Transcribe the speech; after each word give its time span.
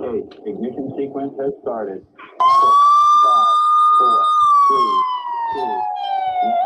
Okay, 0.00 0.24
ignition 0.46 0.94
sequence 0.96 1.34
has 1.38 1.52
started. 1.60 2.00
Five, 2.38 2.64
four, 3.98 4.24
three, 4.66 4.92
two, 5.52 5.60
one, 6.38 6.56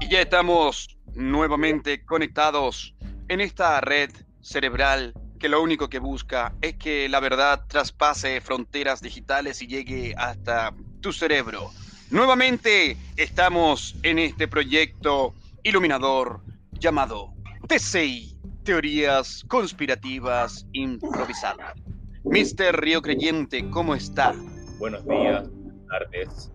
Y 0.00 0.08
ya 0.08 0.22
estamos 0.22 0.96
nuevamente 1.14 2.02
conectados 2.06 2.94
en 3.28 3.42
esta 3.42 3.78
red 3.82 4.08
cerebral 4.40 5.12
que 5.38 5.50
lo 5.50 5.62
único 5.62 5.90
que 5.90 5.98
busca 5.98 6.54
es 6.62 6.76
que 6.76 7.10
la 7.10 7.20
verdad 7.20 7.66
traspase 7.68 8.40
fronteras 8.40 9.02
digitales 9.02 9.60
y 9.60 9.66
llegue 9.66 10.14
hasta 10.16 10.74
tu 11.02 11.12
cerebro. 11.12 11.68
Nuevamente 12.12 12.98
estamos 13.16 13.96
en 14.02 14.18
este 14.18 14.46
proyecto 14.46 15.32
iluminador 15.62 16.40
llamado 16.72 17.32
TCI, 17.66 18.36
Teorías 18.64 19.42
Conspirativas 19.48 20.66
Improvisadas. 20.74 21.74
Mr. 22.24 22.78
Río 22.78 23.00
Creyente, 23.00 23.66
¿cómo 23.70 23.94
está? 23.94 24.34
Buenos 24.78 25.02
días, 25.06 25.48
buenas 25.50 25.86
tardes. 25.88 26.52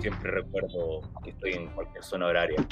Siempre 0.00 0.30
recuerdo 0.30 1.02
que 1.22 1.30
estoy 1.32 1.52
en 1.52 1.66
cualquier 1.74 2.02
zona 2.02 2.28
horaria. 2.28 2.66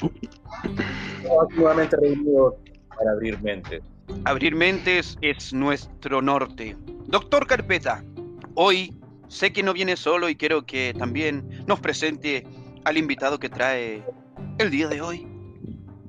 Estamos 1.21 1.49
nuevamente 1.55 1.95
reunidos 1.97 2.55
para 2.97 3.11
abrir 3.11 3.39
mentes. 3.43 3.83
Abrir 4.25 4.55
mentes 4.55 5.19
es 5.21 5.53
nuestro 5.53 6.19
norte. 6.19 6.75
Doctor 7.05 7.45
Carpeta, 7.45 8.03
hoy 8.55 8.91
sé 9.27 9.53
que 9.53 9.63
no 9.63 9.73
viene 9.73 9.95
solo 9.95 10.29
y 10.29 10.35
quiero 10.35 10.65
que 10.65 10.93
también 10.97 11.63
nos 11.67 11.79
presente 11.79 12.45
al 12.85 12.97
invitado 12.97 13.39
que 13.39 13.49
trae 13.49 14.03
el 14.57 14.69
día 14.69 14.87
de 14.87 15.01
hoy. 15.01 15.27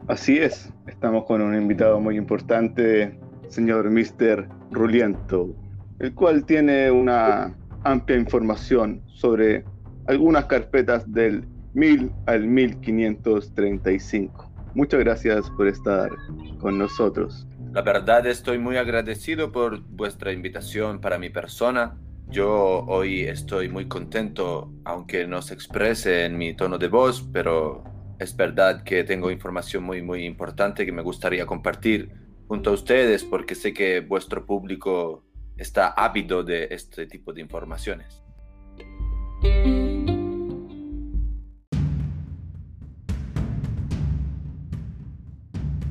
Así 0.09 0.39
es, 0.39 0.73
estamos 0.87 1.25
con 1.25 1.41
un 1.41 1.55
invitado 1.55 1.99
muy 1.99 2.17
importante, 2.17 3.19
señor 3.49 3.91
Mr. 3.91 4.49
Ruliento, 4.71 5.55
el 5.99 6.15
cual 6.15 6.45
tiene 6.45 6.91
una 6.91 7.57
amplia 7.85 8.19
información 8.19 9.03
sobre 9.07 9.65
algunas 10.07 10.47
carpetas 10.47 11.11
del 11.11 11.47
1000 11.75 12.13
al 12.27 12.47
1535. 12.47 14.51
Muchas 14.75 15.01
gracias 15.01 15.49
por 15.51 15.69
estar 15.69 16.11
con 16.59 16.79
nosotros. 16.79 17.47
La 17.73 17.83
verdad 17.83 18.27
estoy 18.27 18.59
muy 18.59 18.77
agradecido 18.77 19.53
por 19.53 19.81
vuestra 19.81 20.33
invitación 20.33 21.01
para 21.01 21.19
mi 21.19 21.31
persona. 21.31 21.97
Yo 22.29 22.85
hoy 22.87 23.23
estoy 23.23 23.69
muy 23.69 23.87
contento, 23.87 24.73
aunque 24.85 25.27
no 25.27 25.43
se 25.43 25.55
exprese 25.55 26.25
en 26.25 26.37
mi 26.37 26.55
tono 26.55 26.79
de 26.79 26.89
voz, 26.89 27.29
pero 27.33 27.85
es 28.19 28.37
verdad 28.37 28.83
que 28.83 29.05
tengo 29.05 29.31
información 29.31 29.85
muy, 29.85 30.03
muy 30.03 30.25
importante 30.25 30.85
que 30.85 30.93
me 30.93 31.03
gustaría 31.03 31.47
compartir 31.47 32.11
junto 32.49 32.71
a 32.71 32.73
ustedes 32.73 33.25
porque 33.25 33.55
sé 33.55 33.73
que 33.73 34.01
vuestro 34.01 34.47
público 34.47 35.25
está 35.57 35.89
ávido 35.89 36.43
de 36.43 36.69
este 36.71 37.07
tipo 37.07 37.33
de 37.33 37.41
informaciones. 37.41 38.23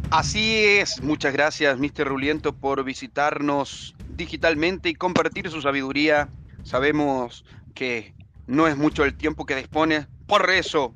Así 0.10 0.64
es, 0.66 1.02
muchas 1.02 1.34
gracias 1.34 1.80
Mr. 1.80 2.08
Ruliento 2.08 2.54
por 2.54 2.84
visitarnos 2.84 3.93
digitalmente 4.16 4.90
y 4.90 4.96
compartir 4.96 5.50
su 5.50 5.62
sabiduría. 5.62 6.30
Sabemos 6.64 7.46
que 7.74 8.14
no 8.48 8.68
es 8.68 8.78
mucho 8.78 9.04
el 9.04 9.16
tiempo 9.16 9.46
que 9.46 9.56
dispone, 9.56 10.08
por 10.28 10.50
eso 10.50 10.94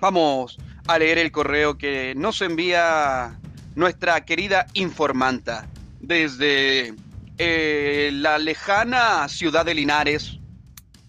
vamos 0.00 0.58
a 0.86 0.98
leer 0.98 1.18
el 1.18 1.32
correo 1.32 1.78
que 1.78 2.14
nos 2.16 2.40
envía 2.42 3.38
nuestra 3.74 4.24
querida 4.24 4.66
informanta 4.74 5.68
desde 6.00 6.94
eh, 7.38 8.10
la 8.12 8.38
lejana 8.38 9.28
ciudad 9.28 9.64
de 9.64 9.74
Linares. 9.74 10.38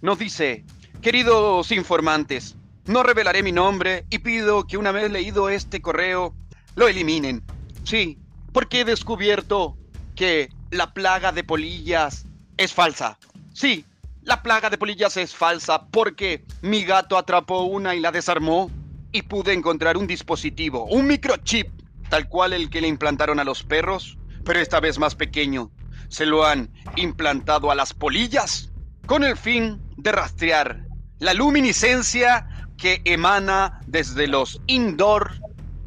Nos 0.01 0.19
dice, 0.19 0.65
queridos 1.01 1.71
informantes, 1.71 2.55
no 2.85 3.03
revelaré 3.03 3.43
mi 3.43 3.51
nombre 3.51 4.05
y 4.09 4.19
pido 4.19 4.65
que 4.65 4.77
una 4.77 4.91
vez 4.91 5.11
leído 5.11 5.49
este 5.49 5.81
correo 5.81 6.35
lo 6.75 6.87
eliminen. 6.87 7.43
Sí, 7.83 8.17
porque 8.51 8.81
he 8.81 8.85
descubierto 8.85 9.77
que 10.15 10.49
la 10.71 10.93
plaga 10.93 11.31
de 11.31 11.43
polillas 11.43 12.25
es 12.57 12.73
falsa. 12.73 13.17
Sí, 13.53 13.85
la 14.23 14.43
plaga 14.43 14.69
de 14.69 14.77
polillas 14.77 15.17
es 15.17 15.35
falsa 15.35 15.87
porque 15.87 16.45
mi 16.61 16.83
gato 16.83 17.17
atrapó 17.17 17.63
una 17.63 17.95
y 17.95 17.99
la 17.99 18.11
desarmó 18.11 18.69
y 19.11 19.21
pude 19.21 19.53
encontrar 19.53 19.97
un 19.97 20.07
dispositivo, 20.07 20.85
un 20.85 21.07
microchip, 21.07 21.69
tal 22.09 22.27
cual 22.27 22.53
el 22.53 22.69
que 22.69 22.81
le 22.81 22.87
implantaron 22.87 23.39
a 23.39 23.43
los 23.43 23.63
perros, 23.63 24.17
pero 24.43 24.59
esta 24.59 24.79
vez 24.79 24.99
más 24.99 25.15
pequeño. 25.15 25.71
Se 26.09 26.25
lo 26.25 26.45
han 26.45 26.69
implantado 26.95 27.71
a 27.71 27.75
las 27.75 27.93
polillas 27.93 28.69
con 29.05 29.23
el 29.23 29.37
fin 29.37 29.81
de 29.97 30.11
rastrear 30.11 30.81
la 31.19 31.33
luminiscencia 31.33 32.47
que 32.77 33.01
emana 33.05 33.79
desde 33.87 34.27
los 34.27 34.61
indoor 34.67 35.33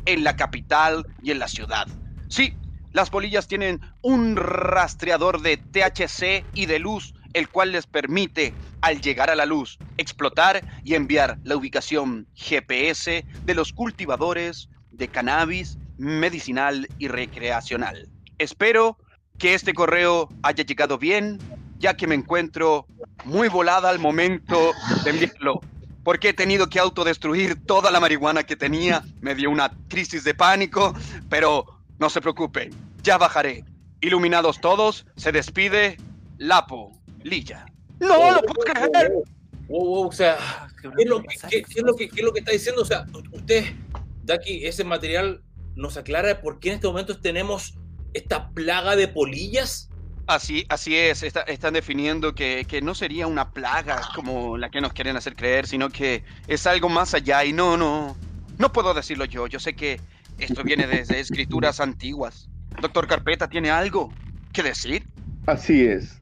en 0.07 0.25
la 0.25 0.37
capital 0.37 1.07
y 1.23 1.31
en 1.31 1.39
la 1.39 1.49
ciudad. 1.49 1.87
Sí, 2.29 2.55
las 2.93 3.11
polillas 3.11 3.47
tienen 3.47 3.81
un 4.03 4.37
rastreador 4.37 5.41
de 5.43 5.57
THC 5.57 6.45
y 6.55 6.67
de 6.67 6.79
luz, 6.79 7.15
el 7.33 7.49
cual 7.49 7.73
les 7.73 7.87
permite, 7.87 8.55
al 8.81 9.01
llegar 9.01 9.31
a 9.31 9.35
la 9.35 9.47
luz, 9.47 9.79
explotar 9.99 10.63
y 10.85 10.95
enviar 10.95 11.39
la 11.45 11.57
ubicación 11.57 12.27
GPS 12.35 13.25
de 13.45 13.55
los 13.55 13.73
cultivadores 13.73 14.69
de 14.91 15.09
cannabis 15.09 15.79
medicinal 15.99 16.89
y 16.99 17.09
recreacional. 17.09 18.09
Espero 18.39 18.97
que 19.39 19.55
este 19.55 19.75
correo 19.75 20.29
haya 20.43 20.65
llegado 20.65 20.99
bien, 20.99 21.39
ya 21.79 21.95
que 21.95 22.07
me 22.07 22.15
encuentro 22.15 22.87
muy 23.25 23.49
volada 23.49 23.91
al 23.91 23.99
momento 23.99 24.73
de 25.05 25.11
enviarlo 25.11 25.61
porque 26.03 26.31
he 26.31 26.33
tenido 26.33 26.69
que 26.69 26.79
autodestruir 26.79 27.65
toda 27.67 27.91
la 27.91 28.01
marihuana 28.01 28.43
que 28.43 28.57
tenía. 28.57 29.03
Me 29.21 29.35
dio 29.35 29.51
una 29.51 29.71
crisis 29.89 30.25
de 30.25 30.35
pánico, 30.35 30.95
pero 31.29 31.67
no 31.99 32.11
se 32.11 32.21
preocupen, 32.21 32.71
ya 33.03 33.19
bajaré. 33.19 33.65
Iluminados 34.01 34.61
todos, 34.61 35.07
se 35.17 35.33
despide 35.33 35.97
Lapo 36.39 37.01
Lilla. 37.23 37.67
¡No 37.99 38.33
lo 38.33 38.41
puedo 38.43 38.61
creer! 38.73 39.13
o 39.69 40.11
sea, 40.11 40.37
¿qué 40.83 40.89
es, 40.99 41.09
lo, 41.09 41.23
qué, 41.23 41.63
qué 41.63 41.65
es 41.77 41.83
lo 41.83 41.95
que, 41.95 42.09
qué 42.09 42.17
es 42.21 42.25
lo 42.25 42.33
que 42.33 42.41
está 42.41 42.51
diciendo? 42.53 42.83
O 42.83 42.85
sea, 42.85 43.07
usted, 43.33 43.65
Daki, 44.25 44.67
ese 44.67 44.83
material 44.85 45.43
nos 45.77 45.97
aclara 45.97 46.41
por 46.41 46.59
qué 46.59 46.71
en 46.71 46.75
este 46.77 46.89
momento 46.89 47.21
tenemos 47.21 47.75
esta 48.13 48.51
plaga 48.51 48.97
de 48.97 49.07
polillas. 49.07 49.89
Así, 50.27 50.65
así 50.69 50.97
es, 50.97 51.23
está- 51.23 51.43
están 51.43 51.75
definiendo 51.75 52.35
que, 52.35 52.65
que 52.69 52.83
no 52.83 52.95
sería 52.95 53.27
una 53.27 53.53
plaga 53.53 54.01
como 54.15 54.57
la 54.59 54.71
que 54.71 54.81
nos 54.81 54.93
quieren 54.93 55.17
hacer 55.17 55.37
creer, 55.37 55.67
sino 55.67 55.91
que 55.91 56.25
es 56.49 56.67
algo 56.67 56.89
más 56.89 57.15
allá 57.15 57.45
y 57.45 57.53
no, 57.53 57.77
no, 57.77 58.17
no 58.59 58.73
puedo 58.73 58.93
decirlo 58.95 59.25
yo, 59.25 59.47
yo 59.47 59.61
sé 59.61 59.75
que 59.75 60.01
esto 60.39 60.63
viene 60.65 60.87
desde 60.87 61.21
escrituras 61.21 61.81
antiguas. 61.81 62.49
Doctor 62.81 63.07
Carpeta, 63.07 63.49
¿tiene 63.49 63.71
algo 63.71 64.13
que 64.53 64.63
decir? 64.63 65.05
Así 65.47 65.85
es. 65.85 66.21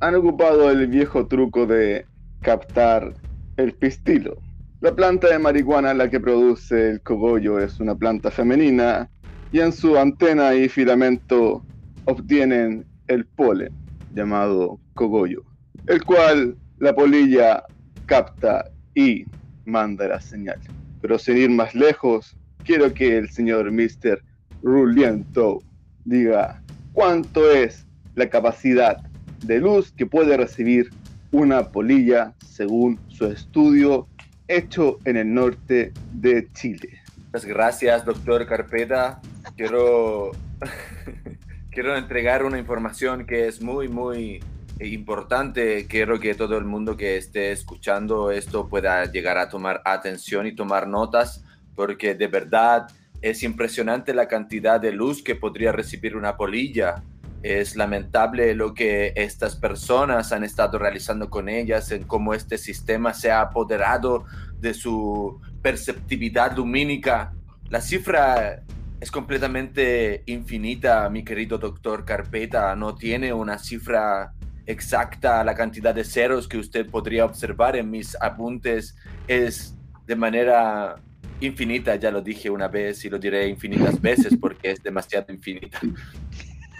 Han 0.00 0.14
ocupado 0.14 0.70
el 0.70 0.86
viejo 0.86 1.26
truco 1.26 1.66
de 1.66 2.06
captar 2.42 3.14
el 3.56 3.72
pistilo. 3.74 4.36
La 4.80 4.94
planta 4.94 5.28
de 5.28 5.38
marihuana 5.38 5.94
la 5.94 6.10
que 6.10 6.20
produce 6.20 6.90
el 6.90 7.00
cogollo 7.00 7.58
es 7.58 7.80
una 7.80 7.94
planta 7.94 8.30
femenina 8.30 9.08
y 9.50 9.60
en 9.60 9.72
su 9.72 9.96
antena 9.96 10.54
y 10.54 10.68
filamento 10.68 11.64
obtienen 12.04 12.84
el 13.08 13.24
polen 13.26 13.72
llamado 14.10 14.78
cogollo, 14.94 15.42
el 15.86 16.04
cual 16.04 16.56
la 16.78 16.94
polilla 16.94 17.64
capta 18.04 18.64
y 18.94 19.24
manda 19.64 20.08
la 20.08 20.20
señal. 20.20 20.58
Pero 21.00 21.18
sin 21.18 21.38
ir 21.38 21.50
más 21.50 21.74
lejos, 21.74 22.36
quiero 22.64 22.92
que 22.92 23.16
el 23.16 23.30
señor 23.30 23.72
Mr. 23.72 24.22
Ruliento 24.62 25.60
diga 26.06 26.62
cuánto 26.92 27.50
es 27.50 27.84
la 28.14 28.30
capacidad 28.30 28.98
de 29.44 29.58
luz 29.58 29.92
que 29.92 30.06
puede 30.06 30.36
recibir 30.36 30.90
una 31.32 31.70
polilla 31.70 32.32
según 32.46 32.98
su 33.08 33.26
estudio 33.26 34.08
hecho 34.48 34.98
en 35.04 35.16
el 35.16 35.34
norte 35.34 35.92
de 36.12 36.48
Chile. 36.52 37.00
Muchas 37.26 37.44
gracias, 37.44 38.04
doctor 38.04 38.46
Carpeta. 38.46 39.20
Quiero, 39.56 40.30
quiero 41.70 41.96
entregar 41.96 42.44
una 42.44 42.58
información 42.58 43.26
que 43.26 43.48
es 43.48 43.60
muy, 43.60 43.88
muy 43.88 44.42
importante. 44.80 45.86
Quiero 45.86 46.20
que 46.20 46.34
todo 46.34 46.56
el 46.56 46.64
mundo 46.64 46.96
que 46.96 47.16
esté 47.16 47.52
escuchando 47.52 48.30
esto 48.30 48.68
pueda 48.68 49.04
llegar 49.10 49.38
a 49.38 49.48
tomar 49.48 49.82
atención 49.84 50.46
y 50.46 50.54
tomar 50.54 50.86
notas, 50.86 51.44
porque 51.74 52.14
de 52.14 52.28
verdad 52.28 52.86
es 53.22 53.42
impresionante 53.42 54.14
la 54.14 54.28
cantidad 54.28 54.80
de 54.80 54.92
luz 54.92 55.22
que 55.22 55.34
podría 55.34 55.72
recibir 55.72 56.16
una 56.16 56.36
polilla. 56.36 57.02
Es 57.42 57.76
lamentable 57.76 58.54
lo 58.54 58.74
que 58.74 59.12
estas 59.16 59.56
personas 59.56 60.32
han 60.32 60.44
estado 60.44 60.78
realizando 60.78 61.30
con 61.30 61.48
ellas, 61.48 61.92
en 61.92 62.04
cómo 62.04 62.34
este 62.34 62.58
sistema 62.58 63.14
se 63.14 63.30
ha 63.30 63.40
apoderado 63.40 64.24
de 64.58 64.74
su 64.74 65.40
perceptividad 65.62 66.56
lumínica. 66.56 67.32
La 67.68 67.80
cifra 67.80 68.62
es 69.00 69.10
completamente 69.10 70.22
infinita, 70.26 71.08
mi 71.10 71.24
querido 71.24 71.58
doctor 71.58 72.04
Carpeta. 72.04 72.74
No 72.74 72.94
tiene 72.94 73.32
una 73.32 73.58
cifra 73.58 74.32
exacta. 74.66 75.44
La 75.44 75.54
cantidad 75.54 75.94
de 75.94 76.04
ceros 76.04 76.48
que 76.48 76.58
usted 76.58 76.88
podría 76.88 77.24
observar 77.24 77.76
en 77.76 77.90
mis 77.90 78.16
apuntes 78.20 78.96
es 79.28 79.76
de 80.06 80.16
manera 80.16 80.96
infinita. 81.40 81.96
Ya 81.96 82.10
lo 82.10 82.22
dije 82.22 82.50
una 82.50 82.68
vez 82.68 83.04
y 83.04 83.10
lo 83.10 83.18
diré 83.18 83.48
infinitas 83.48 84.00
veces 84.00 84.36
porque 84.40 84.70
es 84.70 84.82
demasiado 84.82 85.32
infinita. 85.32 85.80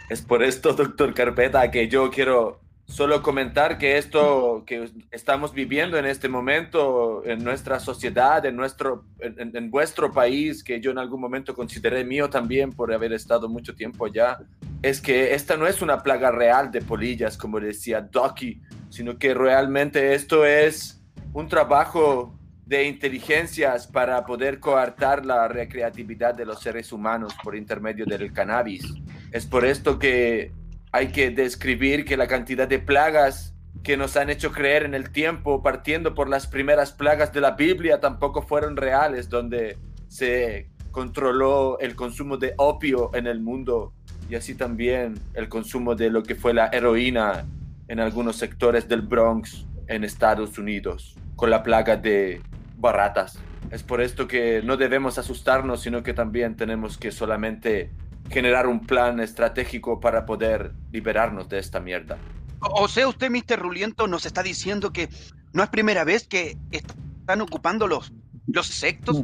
Es 0.08 0.22
por 0.22 0.42
esto, 0.42 0.72
doctor 0.72 1.12
Carpeta, 1.14 1.70
que 1.70 1.88
yo 1.88 2.10
quiero 2.10 2.60
solo 2.86 3.20
comentar 3.20 3.78
que 3.78 3.98
esto 3.98 4.62
que 4.64 4.88
estamos 5.10 5.52
viviendo 5.52 5.98
en 5.98 6.06
este 6.06 6.28
momento 6.28 7.22
en 7.24 7.42
nuestra 7.42 7.80
sociedad, 7.80 8.44
en, 8.46 8.54
nuestro, 8.54 9.04
en, 9.18 9.70
vuestro 9.70 10.12
país, 10.12 10.62
que 10.62 10.80
yo 10.80 10.92
en 10.92 10.98
algún 10.98 11.20
momento 11.20 11.54
consideré 11.54 12.04
mío 12.04 12.30
también 12.30 12.72
por 12.72 12.92
haber 12.92 13.12
estado 13.12 13.48
mucho 13.48 13.74
tiempo 13.74 14.06
allá, 14.06 14.38
es 14.82 15.00
que 15.00 15.34
esta 15.34 15.56
no 15.56 15.66
es 15.66 15.82
una 15.82 16.02
plaga 16.02 16.30
real 16.30 16.70
de 16.70 16.80
polillas, 16.80 17.36
como 17.36 17.58
decía 17.58 18.00
Doki, 18.00 18.60
sino 18.88 19.18
que 19.18 19.34
realmente 19.34 20.14
esto 20.14 20.46
es 20.46 21.02
un 21.32 21.48
trabajo 21.48 22.35
de 22.66 22.84
inteligencias 22.84 23.86
para 23.86 24.26
poder 24.26 24.58
coartar 24.58 25.24
la 25.24 25.46
recreatividad 25.46 26.34
de 26.34 26.44
los 26.44 26.60
seres 26.60 26.92
humanos 26.92 27.32
por 27.42 27.54
intermedio 27.54 28.04
del 28.04 28.32
cannabis. 28.32 28.92
Es 29.30 29.46
por 29.46 29.64
esto 29.64 30.00
que 30.00 30.52
hay 30.90 31.08
que 31.08 31.30
describir 31.30 32.04
que 32.04 32.16
la 32.16 32.26
cantidad 32.26 32.66
de 32.66 32.80
plagas 32.80 33.54
que 33.84 33.96
nos 33.96 34.16
han 34.16 34.30
hecho 34.30 34.50
creer 34.50 34.82
en 34.82 34.94
el 34.94 35.10
tiempo, 35.10 35.62
partiendo 35.62 36.12
por 36.14 36.28
las 36.28 36.48
primeras 36.48 36.90
plagas 36.90 37.32
de 37.32 37.40
la 37.40 37.52
Biblia, 37.52 38.00
tampoco 38.00 38.42
fueron 38.42 38.76
reales, 38.76 39.28
donde 39.28 39.78
se 40.08 40.68
controló 40.90 41.78
el 41.78 41.94
consumo 41.94 42.36
de 42.36 42.54
opio 42.56 43.14
en 43.14 43.28
el 43.28 43.40
mundo 43.40 43.92
y 44.28 44.34
así 44.34 44.56
también 44.56 45.20
el 45.34 45.48
consumo 45.48 45.94
de 45.94 46.10
lo 46.10 46.24
que 46.24 46.34
fue 46.34 46.52
la 46.52 46.66
heroína 46.72 47.44
en 47.86 48.00
algunos 48.00 48.36
sectores 48.36 48.88
del 48.88 49.02
Bronx 49.02 49.66
en 49.86 50.02
Estados 50.02 50.58
Unidos, 50.58 51.16
con 51.36 51.50
la 51.50 51.62
plaga 51.62 51.96
de 51.96 52.40
baratas. 52.76 53.38
Es 53.70 53.82
por 53.82 54.00
esto 54.00 54.28
que 54.28 54.62
no 54.62 54.76
debemos 54.76 55.18
asustarnos, 55.18 55.82
sino 55.82 56.02
que 56.02 56.14
también 56.14 56.56
tenemos 56.56 56.98
que 56.98 57.10
solamente 57.10 57.90
generar 58.30 58.66
un 58.66 58.86
plan 58.86 59.20
estratégico 59.20 60.00
para 60.00 60.26
poder 60.26 60.72
liberarnos 60.92 61.48
de 61.48 61.58
esta 61.58 61.80
mierda. 61.80 62.18
O 62.60 62.88
sea, 62.88 63.08
usted, 63.08 63.30
Mr. 63.30 63.58
Ruliento, 63.58 64.06
nos 64.06 64.26
está 64.26 64.42
diciendo 64.42 64.92
que 64.92 65.08
no 65.52 65.62
es 65.62 65.68
primera 65.68 66.04
vez 66.04 66.26
que 66.26 66.56
están 66.70 67.40
ocupando 67.40 67.86
los, 67.86 68.12
los 68.46 68.66
sectos 68.66 69.22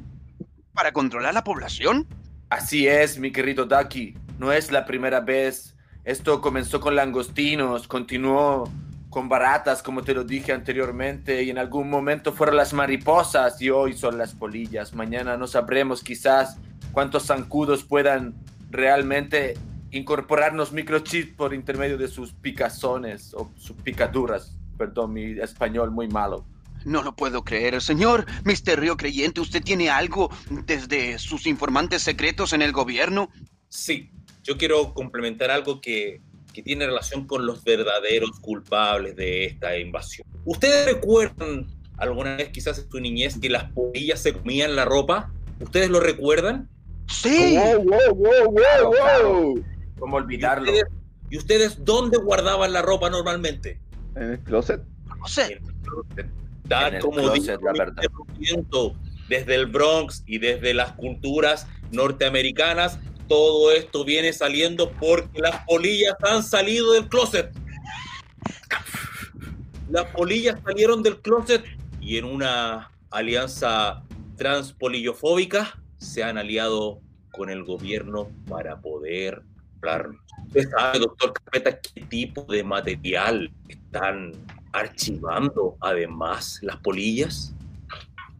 para 0.72 0.92
controlar 0.92 1.34
la 1.34 1.44
población. 1.44 2.06
Así 2.50 2.86
es, 2.86 3.18
mi 3.18 3.32
querido 3.32 3.64
Ducky. 3.66 4.16
No 4.38 4.52
es 4.52 4.70
la 4.70 4.84
primera 4.84 5.20
vez. 5.20 5.76
Esto 6.04 6.40
comenzó 6.40 6.80
con 6.80 6.96
langostinos, 6.96 7.86
continuó 7.86 8.68
con 9.12 9.28
baratas, 9.28 9.82
como 9.82 10.02
te 10.02 10.14
lo 10.14 10.24
dije 10.24 10.52
anteriormente, 10.52 11.42
y 11.42 11.50
en 11.50 11.58
algún 11.58 11.90
momento 11.90 12.32
fueron 12.32 12.56
las 12.56 12.72
mariposas 12.72 13.60
y 13.60 13.68
hoy 13.68 13.92
son 13.92 14.16
las 14.16 14.32
polillas. 14.32 14.94
Mañana 14.94 15.36
no 15.36 15.46
sabremos 15.46 16.02
quizás 16.02 16.56
cuántos 16.92 17.26
zancudos 17.26 17.84
puedan 17.84 18.34
realmente 18.70 19.52
incorporarnos 19.90 20.72
microchips 20.72 21.34
por 21.36 21.52
intermedio 21.52 21.98
de 21.98 22.08
sus 22.08 22.32
picazones 22.32 23.34
o 23.34 23.50
sus 23.58 23.76
picaduras. 23.76 24.56
Perdón, 24.78 25.12
mi 25.12 25.38
español 25.38 25.90
muy 25.90 26.08
malo. 26.08 26.46
No 26.86 27.02
lo 27.02 27.14
puedo 27.14 27.44
creer. 27.44 27.82
Señor 27.82 28.24
Mister 28.44 28.80
Río 28.80 28.96
Creyente, 28.96 29.42
¿usted 29.42 29.62
tiene 29.62 29.90
algo 29.90 30.30
desde 30.64 31.18
sus 31.18 31.46
informantes 31.46 32.00
secretos 32.00 32.54
en 32.54 32.62
el 32.62 32.72
gobierno? 32.72 33.28
Sí, 33.68 34.10
yo 34.42 34.56
quiero 34.56 34.94
complementar 34.94 35.50
algo 35.50 35.82
que, 35.82 36.22
que 36.52 36.62
tiene 36.62 36.86
relación 36.86 37.26
con 37.26 37.46
los 37.46 37.64
verdaderos 37.64 38.38
culpables 38.40 39.16
de 39.16 39.44
esta 39.44 39.76
invasión. 39.78 40.26
¿Ustedes 40.44 40.86
recuerdan 40.86 41.66
alguna 41.96 42.36
vez 42.36 42.50
quizás 42.50 42.78
en 42.78 42.90
su 42.90 43.00
niñez 43.00 43.38
que 43.38 43.48
las 43.48 43.70
polillas 43.72 44.20
se 44.20 44.34
comían 44.34 44.76
la 44.76 44.84
ropa? 44.84 45.32
¿Ustedes 45.60 45.90
lo 45.90 46.00
recuerdan? 46.00 46.68
Sí. 47.08 47.56
Wow, 47.56 47.84
wow, 47.84 48.14
wow, 48.14 48.52
wow, 48.52 48.94
wow. 49.24 49.64
¿Cómo 49.98 50.16
olvidarlo? 50.16 50.66
¿Y 50.66 50.74
ustedes, 50.74 50.92
¿Y 51.30 51.36
ustedes 51.38 51.84
dónde 51.84 52.18
guardaban 52.18 52.72
la 52.72 52.82
ropa 52.82 53.08
normalmente? 53.10 53.80
En 54.16 54.32
el 54.32 54.40
closet. 54.40 54.80
En 54.80 55.52
el 55.52 55.60
closet. 55.82 56.30
En 56.68 56.94
el 56.94 57.00
como 57.00 57.16
closet, 57.16 57.60
la 57.62 57.72
verdad. 57.72 58.02
desde 59.28 59.54
el 59.54 59.66
Bronx 59.66 60.24
y 60.26 60.38
desde 60.38 60.74
las 60.74 60.92
culturas 60.92 61.66
norteamericanas, 61.92 62.98
todo 63.28 63.72
esto 63.72 64.04
viene 64.04 64.32
saliendo 64.32 64.90
porque 64.92 65.40
las 65.40 65.64
polillas 65.66 66.14
han 66.22 66.42
salido 66.42 66.92
del 66.92 67.08
closet. 67.08 67.50
Las 69.90 70.06
polillas 70.06 70.58
salieron 70.64 71.02
del 71.02 71.20
closet 71.20 71.64
y 72.00 72.18
en 72.18 72.24
una 72.24 72.90
alianza 73.10 74.02
transpolillofóbica 74.36 75.78
se 75.98 76.24
han 76.24 76.38
aliado 76.38 77.00
con 77.30 77.50
el 77.50 77.64
gobierno 77.64 78.28
para 78.48 78.80
poder 78.80 79.42
hablarnos. 79.76 80.20
¿Usted 80.46 80.68
sabe, 80.70 80.98
doctor 80.98 81.32
Carpeta, 81.32 81.78
qué 81.80 82.02
tipo 82.02 82.42
de 82.42 82.64
material 82.64 83.50
están 83.68 84.32
archivando 84.72 85.76
además 85.80 86.58
las 86.62 86.76
polillas? 86.78 87.54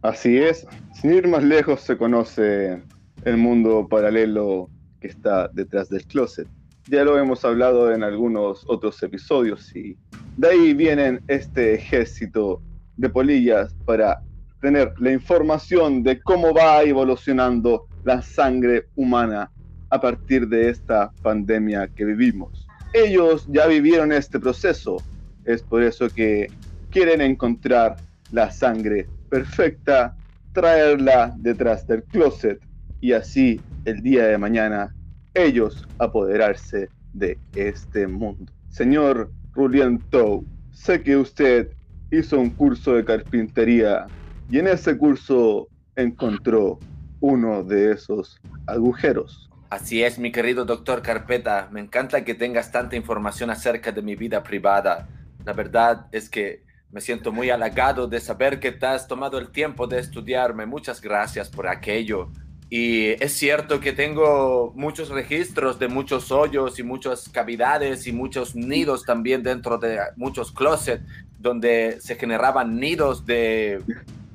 Así 0.01 0.37
es. 0.37 0.67
Sin 0.93 1.13
ir 1.13 1.27
más 1.27 1.43
lejos 1.43 1.81
se 1.81 1.97
conoce 1.97 2.81
el 3.25 3.37
mundo 3.37 3.87
paralelo 3.89 4.69
está 5.07 5.47
detrás 5.49 5.89
del 5.89 6.05
closet. 6.05 6.47
Ya 6.87 7.03
lo 7.03 7.17
hemos 7.17 7.45
hablado 7.45 7.93
en 7.93 8.03
algunos 8.03 8.65
otros 8.67 9.01
episodios 9.03 9.73
y 9.75 9.97
de 10.37 10.49
ahí 10.49 10.73
vienen 10.73 11.21
este 11.27 11.75
ejército 11.75 12.61
de 12.97 13.09
polillas 13.09 13.73
para 13.85 14.21
tener 14.61 14.93
la 14.99 15.11
información 15.11 16.03
de 16.03 16.21
cómo 16.21 16.53
va 16.53 16.83
evolucionando 16.83 17.87
la 18.03 18.21
sangre 18.21 18.87
humana 18.95 19.51
a 19.89 20.01
partir 20.01 20.47
de 20.47 20.69
esta 20.69 21.11
pandemia 21.21 21.87
que 21.87 22.05
vivimos. 22.05 22.67
Ellos 22.93 23.45
ya 23.49 23.67
vivieron 23.67 24.11
este 24.11 24.39
proceso, 24.39 24.97
es 25.45 25.61
por 25.61 25.83
eso 25.83 26.09
que 26.09 26.47
quieren 26.89 27.21
encontrar 27.21 27.97
la 28.31 28.51
sangre 28.51 29.07
perfecta, 29.29 30.15
traerla 30.53 31.33
detrás 31.37 31.87
del 31.87 32.03
closet 32.03 32.59
y 33.01 33.13
así 33.13 33.59
el 33.85 34.01
día 34.01 34.25
de 34.25 34.37
mañana 34.37 34.93
ellos 35.33 35.87
apoderarse 35.99 36.89
de 37.13 37.37
este 37.55 38.07
mundo. 38.07 38.51
Señor 38.69 39.31
Ruliento, 39.53 40.43
sé 40.71 41.01
que 41.01 41.15
usted 41.17 41.69
hizo 42.11 42.39
un 42.39 42.49
curso 42.51 42.95
de 42.95 43.05
carpintería 43.05 44.07
y 44.49 44.59
en 44.59 44.67
ese 44.67 44.97
curso 44.97 45.67
encontró 45.95 46.79
uno 47.19 47.63
de 47.63 47.91
esos 47.91 48.39
agujeros. 48.67 49.49
Así 49.69 50.03
es, 50.03 50.19
mi 50.19 50.31
querido 50.31 50.65
doctor 50.65 51.01
Carpeta. 51.01 51.69
Me 51.71 51.79
encanta 51.79 52.23
que 52.23 52.35
tengas 52.35 52.71
tanta 52.71 52.95
información 52.95 53.49
acerca 53.49 53.91
de 53.91 54.03
mi 54.03 54.15
vida 54.15 54.43
privada. 54.43 55.07
La 55.45 55.53
verdad 55.53 56.07
es 56.11 56.29
que 56.29 56.63
me 56.91 57.01
siento 57.01 57.31
muy 57.31 57.49
halagado 57.49 58.07
de 58.07 58.19
saber 58.19 58.59
que 58.59 58.71
te 58.71 58.85
has 58.85 59.07
tomado 59.07 59.39
el 59.39 59.49
tiempo 59.49 59.87
de 59.87 59.97
estudiarme. 59.97 60.67
Muchas 60.67 61.01
gracias 61.01 61.49
por 61.49 61.67
aquello. 61.67 62.29
Y 62.75 63.23
es 63.23 63.33
cierto 63.33 63.79
que 63.79 63.93
tengo 63.93 64.73
muchos 64.75 65.09
registros 65.09 65.77
de 65.77 65.87
muchos 65.87 66.31
hoyos 66.31 66.79
y 66.79 66.83
muchas 66.83 67.29
cavidades 67.29 68.07
y 68.07 68.11
muchos 68.11 68.55
nidos 68.55 69.03
también 69.03 69.43
dentro 69.43 69.77
de 69.77 69.99
muchos 70.15 70.51
closets 70.51 71.03
donde 71.37 72.01
se 72.01 72.15
generaban 72.15 72.79
nidos 72.79 73.27
de 73.27 73.79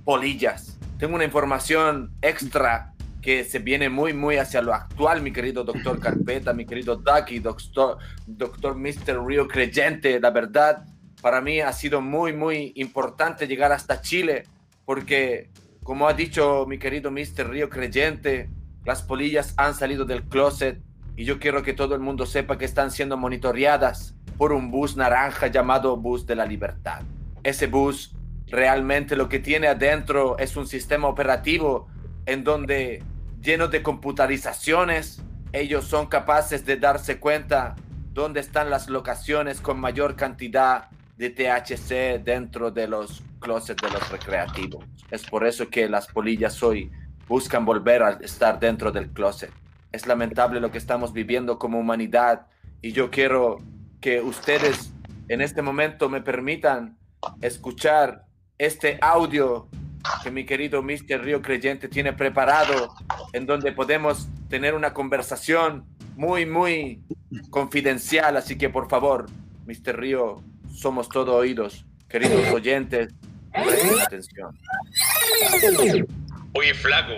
polillas. 0.04 0.78
Tengo 1.00 1.16
una 1.16 1.25
información 1.25 2.12
extra 2.23 2.95
que 3.21 3.42
se 3.42 3.59
viene 3.59 3.88
muy, 3.88 4.12
muy 4.12 4.37
hacia 4.37 4.62
lo 4.62 4.73
actual, 4.73 5.21
mi 5.21 5.33
querido 5.33 5.64
doctor 5.64 5.99
Carpeta, 5.99 6.52
mi 6.52 6.64
querido 6.64 6.95
Ducky, 6.95 7.40
doctor, 7.40 7.99
doctor 8.25 8.76
Mr. 8.76 9.21
Río 9.26 9.49
Creyente. 9.49 10.21
La 10.21 10.30
verdad, 10.30 10.85
para 11.21 11.40
mí 11.40 11.59
ha 11.59 11.73
sido 11.73 12.00
muy, 12.00 12.33
muy 12.33 12.71
importante 12.76 13.49
llegar 13.49 13.73
hasta 13.73 14.00
Chile, 14.00 14.45
porque, 14.85 15.50
como 15.88 16.07
ha 16.07 16.12
dicho 16.12 16.66
mi 16.68 16.78
querido 16.78 17.11
Mr. 17.11 17.49
Río 17.49 17.71
Creyente, 17.71 18.50
las 18.85 19.00
polillas 19.00 19.54
han 19.57 19.75
salido 19.75 20.04
del 20.04 20.23
closet 20.25 20.83
y 21.16 21.25
yo 21.25 21.38
quiero 21.38 21.62
que 21.62 21.73
todo 21.73 21.95
el 21.95 22.02
mundo 22.02 22.26
sepa 22.26 22.59
que 22.59 22.66
están 22.66 22.90
siendo 22.90 23.16
monitoreadas 23.16 24.14
por 24.37 24.52
un 24.52 24.71
bus 24.71 24.99
naranja 24.99 25.47
llamado 25.47 25.97
Bus 25.97 26.26
de 26.26 26.37
la 26.37 26.45
Libertad. 26.45 27.00
Ese 27.42 27.68
bus 27.68 28.14
realmente 28.49 29.16
lo 29.16 29.30
que 29.30 29.38
tiene 29.38 29.66
adentro 29.66 30.37
es 30.37 30.59
un 30.59 30.66
sistema 30.66 31.09
operativo 31.09 31.88
en 32.26 32.45
donde 32.45 33.02
lleno 33.40 33.68
de 33.68 33.83
computarizaciones, 33.83 35.23
ellos 35.54 35.87
son 35.87 36.09
capaces 36.09 36.66
de 36.66 36.76
darse 36.76 37.18
cuenta 37.18 37.76
dónde 38.12 38.40
están 38.40 38.68
las 38.68 38.90
locaciones 38.90 39.62
con 39.62 39.80
mayor 39.80 40.16
cantidad 40.16 40.90
de 41.16 41.30
THC 41.30 42.23
dentro 42.23 42.71
de 42.71 42.88
los 42.88 43.23
closets 43.38 43.80
de 43.83 43.90
los 43.90 44.09
recreativos. 44.11 44.85
Es 45.11 45.25
por 45.25 45.47
eso 45.47 45.68
que 45.68 45.88
las 45.88 46.07
polillas 46.07 46.62
hoy 46.62 46.90
buscan 47.26 47.64
volver 47.64 48.02
a 48.02 48.11
estar 48.21 48.59
dentro 48.59 48.90
del 48.90 49.11
closet. 49.11 49.52
Es 49.92 50.07
lamentable 50.07 50.61
lo 50.61 50.71
que 50.71 50.78
estamos 50.78 51.12
viviendo 51.12 51.59
como 51.59 51.78
humanidad 51.78 52.47
y 52.83 52.92
yo 52.92 53.11
quiero 53.11 53.61
que 54.00 54.21
ustedes 54.21 54.92
en 55.28 55.40
este 55.40 55.62
momento 55.62 56.09
me 56.09 56.23
permitan 56.23 56.97
escuchar 57.40 58.25
este 58.57 58.99
audio 59.00 59.68
que 60.23 60.30
mi 60.30 60.45
querido 60.45 60.83
Mr. 60.83 61.23
Río 61.23 61.42
Creyente 61.42 61.88
tiene 61.88 62.12
preparado, 62.12 62.95
en 63.33 63.47
donde 63.47 63.73
podemos 63.73 64.28
tener 64.49 64.75
una 64.75 64.95
conversación 64.95 65.85
muy, 66.16 66.47
muy 66.47 67.02
confidencial. 67.50 68.37
Así 68.37 68.57
que 68.57 68.71
por 68.71 68.88
favor, 68.88 69.26
Mr. 69.66 69.99
Río, 69.99 70.42
somos 70.73 71.09
todo 71.09 71.37
oídos. 71.37 71.85
Queridos 72.09 72.49
oyentes, 72.54 73.14
presten 73.52 74.00
atención. 74.00 74.58
Oye, 76.54 76.74
flaco, 76.74 77.14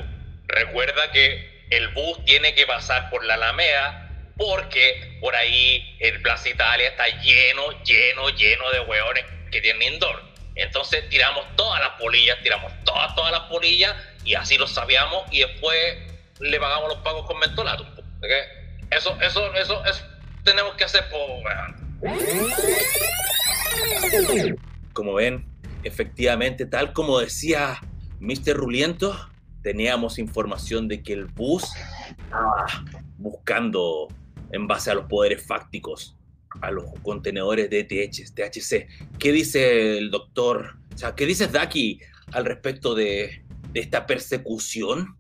recuerda 0.47 1.11
que 1.13 1.67
el 1.71 1.89
bus 1.89 2.25
tiene 2.25 2.55
que 2.55 2.67
pasar 2.67 3.11
por 3.11 3.25
la 3.25 3.35
Alameda 3.35 4.33
porque 4.37 5.19
por 5.21 5.37
ahí 5.37 5.97
el 6.01 6.21
Plaza 6.23 6.49
Italia 6.49 6.89
está 6.89 7.07
lleno, 7.21 7.71
lleno, 7.85 8.29
lleno 8.31 8.71
de 8.71 8.81
hueones 8.81 9.25
que 9.51 9.61
tienen 9.61 9.95
indoor. 9.95 10.23
Entonces 10.55 11.09
tiramos 11.09 11.45
todas 11.57 11.81
las 11.81 11.91
polillas, 12.01 12.39
tiramos 12.43 12.73
todas, 12.85 13.15
todas 13.15 13.33
las 13.33 13.43
polillas 13.43 13.95
y 14.25 14.35
así 14.35 14.59
lo 14.59 14.67
sabíamos 14.67 15.25
y 15.31 15.41
después 15.41 15.97
le 16.41 16.59
pagamos 16.59 16.89
los 16.89 16.99
pagos 16.99 17.27
con 17.27 17.39
mentolato. 17.39 17.87
Eso, 18.91 19.17
eso, 19.21 19.55
eso, 19.55 19.85
eso 19.85 20.05
tenemos 20.45 20.75
que 20.75 20.85
hacer 20.85 21.05
por... 21.11 21.21
Como 24.93 25.15
ven, 25.15 25.50
efectivamente, 25.83 26.67
tal 26.67 26.93
como 26.93 27.19
decía 27.19 27.79
Mr. 28.21 28.55
Ruliento, 28.55 29.17
teníamos 29.63 30.19
información 30.19 30.89
de 30.89 31.03
que 31.03 31.13
el 31.13 31.27
bus 31.27 31.65
estaba 32.09 32.67
buscando 33.19 34.09
en 34.53 34.67
base 34.67 34.91
a 34.91 34.95
los 34.95 35.07
poderes 35.07 35.47
fácticos 35.47 36.17
a 36.63 36.71
los 36.71 36.85
contenedores 37.03 37.71
de 37.71 37.85
THC. 37.85 38.35
THC. 38.35 38.89
¿Qué 39.19 39.33
dice 39.33 39.99
el 39.99 40.11
doctor? 40.11 40.77
O 40.95 40.99
sea, 40.99 41.15
¿qué 41.15 41.27
dices, 41.27 41.53
Daki, 41.53 42.01
al 42.33 42.45
respecto 42.45 42.95
de, 42.95 43.45
de 43.73 43.81
esta 43.81 44.07
persecución? 44.07 45.17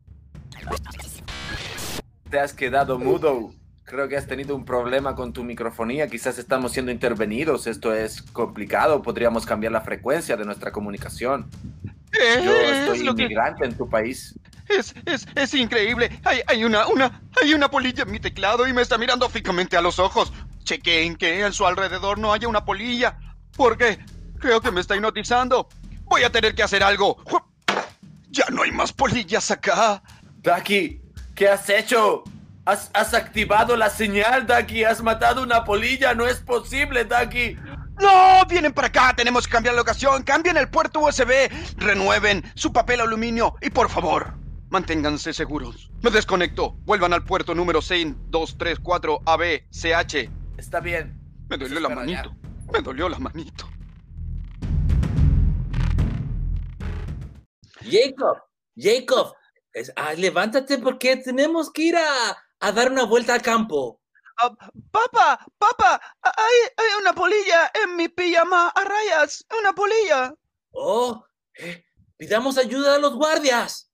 Te 2.28 2.38
has 2.38 2.52
quedado 2.52 2.98
mudo. 2.98 3.54
Creo 3.90 4.08
que 4.08 4.16
has 4.16 4.28
tenido 4.28 4.54
un 4.54 4.64
problema 4.64 5.16
con 5.16 5.32
tu 5.32 5.42
microfonía. 5.42 6.06
Quizás 6.06 6.38
estamos 6.38 6.70
siendo 6.70 6.92
intervenidos. 6.92 7.66
Esto 7.66 7.92
es 7.92 8.22
complicado. 8.22 9.02
Podríamos 9.02 9.44
cambiar 9.44 9.72
la 9.72 9.80
frecuencia 9.80 10.36
de 10.36 10.44
nuestra 10.44 10.70
comunicación. 10.70 11.50
Yo 12.12 12.52
estoy 12.52 13.08
inmigrante 13.08 13.64
en 13.64 13.76
tu 13.76 13.90
país. 13.90 14.38
Es, 14.68 14.94
es, 15.06 15.26
es 15.34 15.54
increíble. 15.54 16.08
Hay, 16.22 16.40
hay, 16.46 16.62
una, 16.62 16.86
una, 16.86 17.20
hay 17.42 17.52
una 17.52 17.68
polilla 17.68 18.04
en 18.04 18.12
mi 18.12 18.20
teclado 18.20 18.68
y 18.68 18.72
me 18.72 18.82
está 18.82 18.96
mirando 18.96 19.28
fijamente 19.28 19.76
a 19.76 19.80
los 19.80 19.98
ojos. 19.98 20.32
Chequen 20.62 21.16
que 21.16 21.44
en 21.44 21.52
su 21.52 21.66
alrededor 21.66 22.16
no 22.16 22.32
haya 22.32 22.46
una 22.46 22.64
polilla. 22.64 23.18
Porque 23.56 23.98
creo 24.38 24.60
que 24.60 24.70
me 24.70 24.82
está 24.82 24.94
hipnotizando. 24.94 25.68
Voy 26.04 26.22
a 26.22 26.30
tener 26.30 26.54
que 26.54 26.62
hacer 26.62 26.84
algo. 26.84 27.16
Ya 28.28 28.44
no 28.52 28.62
hay 28.62 28.70
más 28.70 28.92
polillas 28.92 29.50
acá. 29.50 30.00
Daki, 30.42 31.02
¿qué 31.34 31.48
has 31.48 31.68
hecho? 31.68 32.22
Has, 32.64 32.90
has 32.94 33.14
activado 33.14 33.76
la 33.76 33.90
señal, 33.90 34.46
Daki. 34.46 34.84
Has 34.84 35.02
matado 35.02 35.42
una 35.42 35.64
polilla. 35.64 36.14
No 36.14 36.26
es 36.26 36.40
posible, 36.40 37.04
Daki. 37.04 37.56
No, 38.00 38.46
vienen 38.46 38.72
para 38.72 38.88
acá, 38.88 39.12
tenemos 39.14 39.46
que 39.46 39.52
cambiar 39.52 39.74
la 39.74 39.80
locación, 39.82 40.22
cambien 40.22 40.56
el 40.56 40.70
puerto 40.70 41.00
USB, 41.00 41.50
renueven 41.76 42.42
su 42.54 42.72
papel 42.72 43.00
aluminio 43.02 43.54
y 43.60 43.68
por 43.68 43.90
favor, 43.90 44.32
manténganse 44.70 45.34
seguros. 45.34 45.90
Me 46.00 46.10
desconecto, 46.10 46.78
vuelvan 46.86 47.12
al 47.12 47.24
puerto 47.24 47.54
número 47.54 47.82
6234 47.82 49.20
ABCH. 49.26 50.30
Está 50.56 50.80
bien. 50.80 51.20
Me 51.50 51.58
dolió 51.58 51.78
la 51.78 51.90
manito, 51.90 52.34
me 52.72 52.80
dolió 52.80 53.08
la 53.10 53.18
manito. 53.18 53.68
Jacob, 57.82 58.38
Jacob, 58.76 59.34
es, 59.74 59.92
ah, 59.96 60.14
levántate 60.14 60.78
porque 60.78 61.16
tenemos 61.16 61.70
que 61.70 61.82
ir 61.82 61.96
a, 61.96 62.38
a 62.60 62.72
dar 62.72 62.92
una 62.92 63.04
vuelta 63.04 63.34
al 63.34 63.42
campo. 63.42 64.00
Uh, 64.42 64.54
papá, 64.90 65.44
papá, 65.58 66.00
hay, 66.22 66.68
hay, 66.76 66.88
una 67.00 67.12
polilla 67.12 67.70
en 67.74 67.96
mi 67.96 68.08
pijama 68.08 68.68
a 68.68 68.84
rayas, 68.84 69.44
una 69.58 69.74
polilla. 69.74 70.34
Oh, 70.72 71.22
eh, 71.54 71.84
pidamos 72.16 72.56
ayuda 72.56 72.94
a 72.94 72.98
los 72.98 73.14
guardias. 73.16 73.90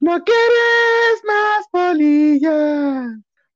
No 0.00 0.24
quieres 0.24 1.22
más 1.24 1.66
polilla, 1.70 3.06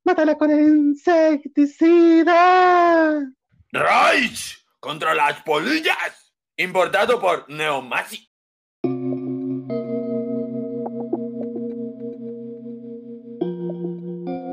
mátala 0.04 0.38
con 0.38 0.50
insecticida. 0.50 2.32
Reich 3.72 4.64
contra 4.78 5.14
las 5.14 5.42
polillas, 5.42 6.32
importado 6.56 7.20
por 7.20 7.48
Neomasi. 7.48 8.29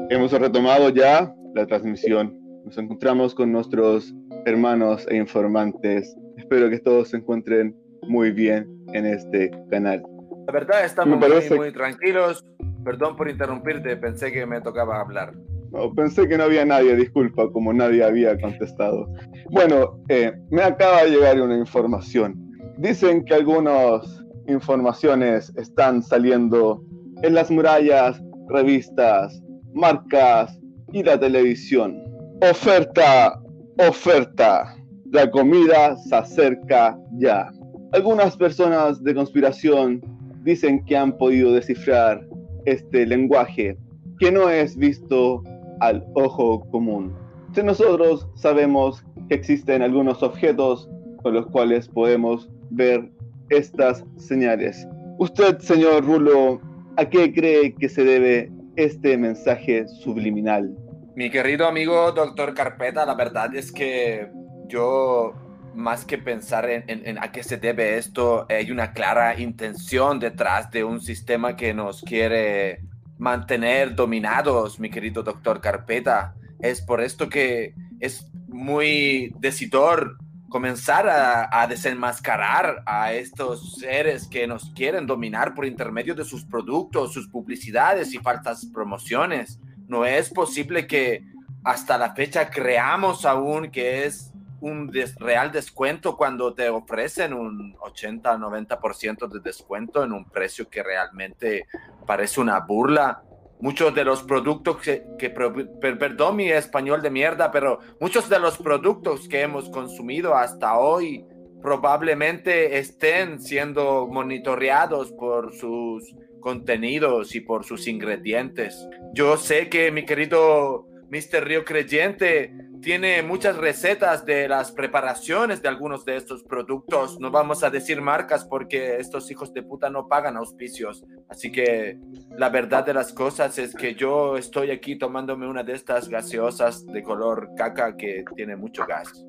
Hemos 0.10 0.32
retomado 0.32 0.88
ya 0.88 1.34
la 1.54 1.66
transmisión. 1.66 2.40
Nos 2.64 2.78
encontramos 2.78 3.36
con 3.36 3.52
nuestros 3.52 4.16
hermanos 4.46 5.06
e 5.10 5.18
informantes. 5.18 6.16
Espero 6.38 6.70
que 6.70 6.80
todos 6.80 7.10
se 7.10 7.18
encuentren 7.18 7.76
muy 8.04 8.32
bien 8.32 8.66
en 8.94 9.06
este 9.06 9.52
canal. 9.70 10.02
La 10.48 10.54
verdad, 10.54 10.86
estamos 10.86 11.20
parece... 11.20 11.50
muy, 11.50 11.66
muy, 11.66 11.74
tranquilos. 11.74 12.46
Perdón 12.86 13.18
por 13.18 13.30
interrumpirte, 13.30 13.98
pensé 13.98 14.32
que 14.32 14.46
me 14.46 14.62
tocaba 14.62 15.02
hablar. 15.02 15.34
No, 15.72 15.94
pensé 15.94 16.26
que 16.30 16.38
no 16.38 16.46
había 16.46 16.64
nadie, 16.64 16.96
disculpa, 16.96 17.52
como 17.52 17.74
nadie 17.74 18.02
había 18.02 18.40
contestado. 18.40 19.10
Bueno, 19.50 20.00
eh, 20.08 20.32
me 20.50 20.64
acaba 20.64 21.04
de 21.04 21.10
llegar 21.10 21.42
una 21.42 21.58
información. 21.58 22.50
Dicen 22.78 23.26
que 23.26 23.34
algunas 23.34 24.24
informaciones 24.48 25.54
están 25.58 26.02
saliendo 26.02 26.82
en 27.24 27.34
las 27.34 27.52
murallas, 27.52 28.22
revistas, 28.48 29.44
marcas 29.78 30.60
y 30.92 31.04
la 31.04 31.20
televisión. 31.20 32.04
Oferta, 32.42 33.40
oferta. 33.78 34.76
La 35.12 35.30
comida 35.30 35.96
se 35.98 36.16
acerca 36.16 36.98
ya. 37.14 37.50
Algunas 37.94 38.36
personas 38.36 39.02
de 39.04 39.16
conspiración 39.16 40.02
dicen 40.44 40.84
que 40.86 40.98
han 40.98 41.18
podido 41.18 41.54
descifrar 41.54 42.28
este 42.66 43.06
lenguaje 43.06 43.78
que 44.20 44.32
no 44.32 44.50
es 44.50 44.76
visto 44.76 45.44
al 45.80 46.04
ojo 46.16 46.68
común. 46.72 47.14
Si 47.54 47.64
nosotros 47.64 48.28
sabemos 48.36 49.04
que 49.30 49.36
existen 49.36 49.82
algunos 49.82 50.22
objetos 50.24 50.90
con 51.22 51.36
los 51.36 51.46
cuales 51.48 51.88
podemos 51.88 52.50
ver 52.72 53.10
estas 53.50 54.04
señales. 54.18 54.88
Usted, 55.20 55.60
señor 55.60 56.06
Rulo, 56.06 56.60
¿a 56.98 57.06
qué 57.06 57.34
cree 57.34 57.74
que 57.76 57.90
se 57.90 58.04
debe 58.04 58.52
este 58.78 59.18
mensaje 59.18 59.88
subliminal? 59.88 60.78
Mi 61.16 61.30
querido 61.30 61.68
amigo 61.68 62.12
doctor 62.12 62.54
Carpeta, 62.54 63.06
la 63.06 63.16
verdad 63.16 63.54
es 63.56 63.72
que 63.72 64.30
yo, 64.68 65.34
más 65.74 66.06
que 66.06 66.20
pensar 66.20 66.70
en, 66.70 66.84
en, 66.88 67.06
en, 67.06 67.18
a 67.18 67.32
qué 67.32 67.44
se 67.44 67.58
debe 67.58 67.98
esto, 67.98 68.46
hay 68.48 68.72
una 68.72 68.94
clara 68.94 69.38
intención 69.40 70.20
detrás 70.20 70.70
de 70.72 70.84
un 70.84 71.02
sistema 71.02 71.56
que 71.56 71.74
nos 71.74 72.04
quiere 72.04 72.82
mantener 73.18 73.96
dominados, 73.96 74.80
mi 74.80 74.92
querido 74.92 75.24
doctor 75.24 75.60
Carpeta. 75.60 76.36
Es 76.60 76.82
por 76.82 77.02
esto 77.02 77.30
que 77.30 77.74
es 78.00 78.32
muy 78.48 79.34
decidor 79.40 80.18
comenzar 80.50 81.08
a, 81.10 81.62
a, 81.62 81.68
desenmascarar 81.68 82.84
a 82.86 83.14
estos 83.14 83.76
seres 83.76 84.28
que 84.28 84.48
nos 84.48 84.72
quieren 84.72 85.06
dominar 85.06 85.54
por 85.54 85.66
intermedio 85.66 86.16
de 86.16 86.26
sus 86.26 86.46
productos, 86.46 87.14
sus 87.14 87.28
publicidades 87.28 88.14
y 88.14 88.18
faltas 88.20 88.66
promociones. 88.66 89.60
No 89.88 90.06
es 90.06 90.30
posible 90.30 90.88
que 90.88 91.24
hasta 91.64 91.98
la 91.98 92.14
fecha 92.14 92.50
creamos 92.50 93.26
aún 93.26 93.72
que 93.72 94.06
es 94.06 94.32
un 94.60 94.88
des 94.88 95.16
real 95.16 95.52
descuento 95.52 96.18
cuando 96.18 96.54
te 96.54 96.70
ofrecen 96.70 97.34
un 97.34 97.76
80-90% 97.76 99.28
de 99.28 99.40
descuento 99.40 100.04
en 100.04 100.14
un 100.14 100.26
precio 100.26 100.70
que 100.70 100.82
realmente 100.82 101.68
parece 102.06 102.42
una 102.42 102.60
burla 102.62 103.24
muchos 103.60 103.94
de 103.96 104.06
los 104.06 104.24
productos 104.24 104.78
que, 104.78 105.04
que 105.18 105.30
per, 105.30 105.98
perdón 105.98 106.36
mi 106.36 106.50
español 106.50 107.02
de 107.02 107.10
mierda, 107.10 107.52
pero 107.52 107.80
muchos 108.00 108.30
de 108.30 108.40
los 108.40 108.58
productos 108.58 109.28
que 109.28 109.42
hemos 109.42 109.70
consumido 109.70 110.36
hasta 110.36 110.78
hoy 110.78 111.26
probablemente 111.62 112.78
estén 112.78 113.40
siendo 113.40 114.08
monitoreados 114.08 115.12
por 115.12 115.54
sus 115.54 116.16
contenidos 116.40 117.36
y 117.36 117.42
por 117.42 117.66
sus 117.66 117.88
ingredientes. 117.88 118.88
Yo 119.14 119.38
sé 119.38 119.70
que 119.70 119.92
mi 119.92 120.06
querido 120.06 120.88
Mr. 121.10 121.44
Río 121.44 121.66
Creyente 121.66 122.54
tiene 122.82 123.22
muchas 123.24 123.58
recetas 123.58 124.26
de 124.26 124.48
las 124.48 124.72
preparaciones 124.72 125.62
de 125.62 125.68
algunos 125.68 126.06
de 126.06 126.18
estos 126.18 126.44
productos. 126.44 127.20
No 127.20 127.32
vamos 127.32 127.64
a 127.64 127.70
decir 127.70 128.02
marcas 128.02 128.46
porque 128.46 128.98
estos 128.98 129.30
hijos 129.32 129.54
de 129.54 129.64
puta 129.64 129.90
no 129.90 130.08
pagan 130.08 130.38
auspicios. 130.38 131.04
Así 131.30 131.52
que 131.52 132.00
la 132.38 132.50
verdad 132.50 132.86
de 132.86 132.94
las 132.94 133.14
cosas 133.14 133.58
es 133.58 133.76
que 133.76 133.96
yo 133.96 134.38
estoy 134.38 134.72
aquí 134.72 134.98
tomándome 134.98 135.48
una 135.48 135.64
de 135.64 135.74
estas 135.74 136.10
gaseosas 136.10 136.86
de 136.86 137.04
color 137.04 137.50
caca 137.56 137.96
que 137.98 138.24
tiene 138.36 138.56
mucho 138.56 138.86
gas. 138.86 139.26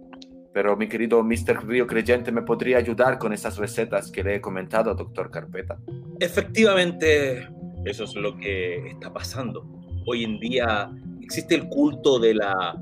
Pero 0.52 0.76
mi 0.76 0.88
querido 0.88 1.23
Mr. 1.23 1.67
Río 1.67 1.87
Creyente 1.87 2.33
me 2.33 2.43
podría 2.43 2.78
ayudar 2.78 3.19
con 3.19 3.33
esas 3.33 3.59
recetas 3.59 4.11
que 4.11 4.25
le 4.25 4.37
he 4.37 4.40
comentado, 4.40 4.95
doctor 4.95 5.31
Carpeta. 5.31 5.78
Efectivamente, 6.21 7.49
eso 7.85 8.05
es 8.05 8.14
lo 8.14 8.37
que 8.37 8.88
está 8.88 9.12
pasando. 9.12 9.67
Hoy 10.07 10.25
en 10.25 10.40
día 10.40 10.90
existe 11.21 11.55
el 11.55 11.69
culto 11.69 12.19
de 12.19 12.35
la 12.35 12.75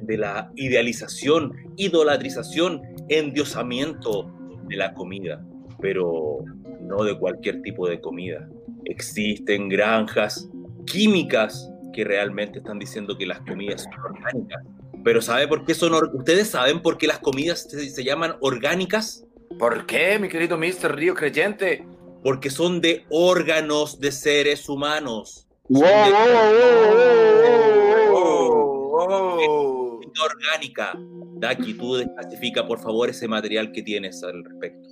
de 0.00 0.16
la 0.18 0.50
idealización, 0.56 1.52
idolatrización, 1.76 2.82
endiosamiento 3.08 4.30
de 4.68 4.76
la 4.76 4.92
comida, 4.94 5.44
pero 5.80 6.38
no 6.80 7.04
de 7.04 7.18
cualquier 7.18 7.62
tipo 7.62 7.88
de 7.88 8.00
comida. 8.00 8.48
Existen 8.84 9.68
granjas 9.68 10.48
químicas 10.86 11.70
que 11.92 12.04
realmente 12.04 12.58
están 12.58 12.78
diciendo 12.78 13.16
que 13.18 13.26
las 13.26 13.40
comidas 13.40 13.82
son 13.84 14.14
orgánicas. 14.16 14.62
Pero 15.04 15.22
¿sabe 15.22 15.46
por 15.48 15.64
qué 15.64 15.74
son 15.74 15.92
ustedes 16.14 16.48
saben 16.50 16.82
por 16.82 16.98
qué 16.98 17.06
las 17.06 17.18
comidas 17.18 17.62
se, 17.70 17.88
se 17.90 18.04
llaman 18.04 18.36
orgánicas? 18.40 19.24
¿Por 19.58 19.86
qué, 19.86 20.18
mi 20.18 20.28
querido 20.28 20.58
Mr. 20.58 20.94
Río 20.94 21.14
Creyente? 21.14 21.86
Porque 22.22 22.50
son 22.50 22.80
de 22.80 23.04
órganos 23.10 24.00
de 24.00 24.12
seres 24.12 24.68
humanos. 24.68 25.46
¡Wow, 25.68 25.82
Son 25.82 26.04
de- 26.04 26.10
wow, 26.12 26.92
wow, 26.92 27.72
wow! 27.72 27.77
Oh. 29.00 30.00
orgánica. 30.24 30.98
Daki, 31.40 31.74
tú 31.74 31.96
desclasifica 31.96 32.66
por 32.66 32.80
favor 32.80 33.08
ese 33.08 33.28
material 33.28 33.70
que 33.70 33.82
tienes 33.82 34.22
al 34.24 34.44
respecto. 34.44 34.88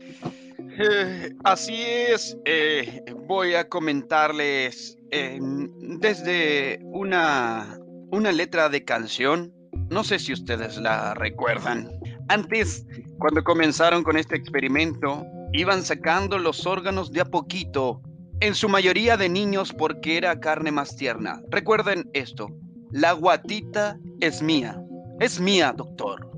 Eh, 0.79 1.35
así 1.45 1.75
es, 1.83 2.37
eh, 2.45 3.03
voy 3.27 3.55
a 3.55 3.69
comentarles 3.69 4.97
eh, 5.11 5.39
desde 5.41 6.79
una, 6.85 7.79
una 8.11 8.31
letra 8.31 8.69
de 8.69 8.85
canción, 8.85 9.53
no 9.91 10.05
sé 10.05 10.19
si 10.19 10.33
ustedes 10.33 10.77
la 10.77 11.15
recuerdan. 11.15 11.91
Antes, 12.29 12.85
cuando 13.19 13.43
comenzaron 13.43 14.05
con 14.05 14.17
este 14.17 14.37
experimento, 14.37 15.25
iban 15.53 15.83
sacando 15.83 16.39
los 16.39 16.67
órganos 16.67 17.11
de 17.11 17.23
a 17.23 17.25
poquito, 17.25 18.03
en 18.41 18.55
su 18.55 18.69
mayoría 18.69 19.17
de 19.17 19.29
niños 19.29 19.73
porque 19.73 20.19
era 20.19 20.39
carne 20.41 20.71
más 20.71 20.95
tierna. 20.97 21.41
Recuerden 21.51 22.11
esto, 22.13 22.49
la 22.97 23.13
guatita 23.13 23.99
es 24.21 24.41
mía, 24.41 24.83
es 25.21 25.39
mía, 25.39 25.75
doctor. 25.77 26.31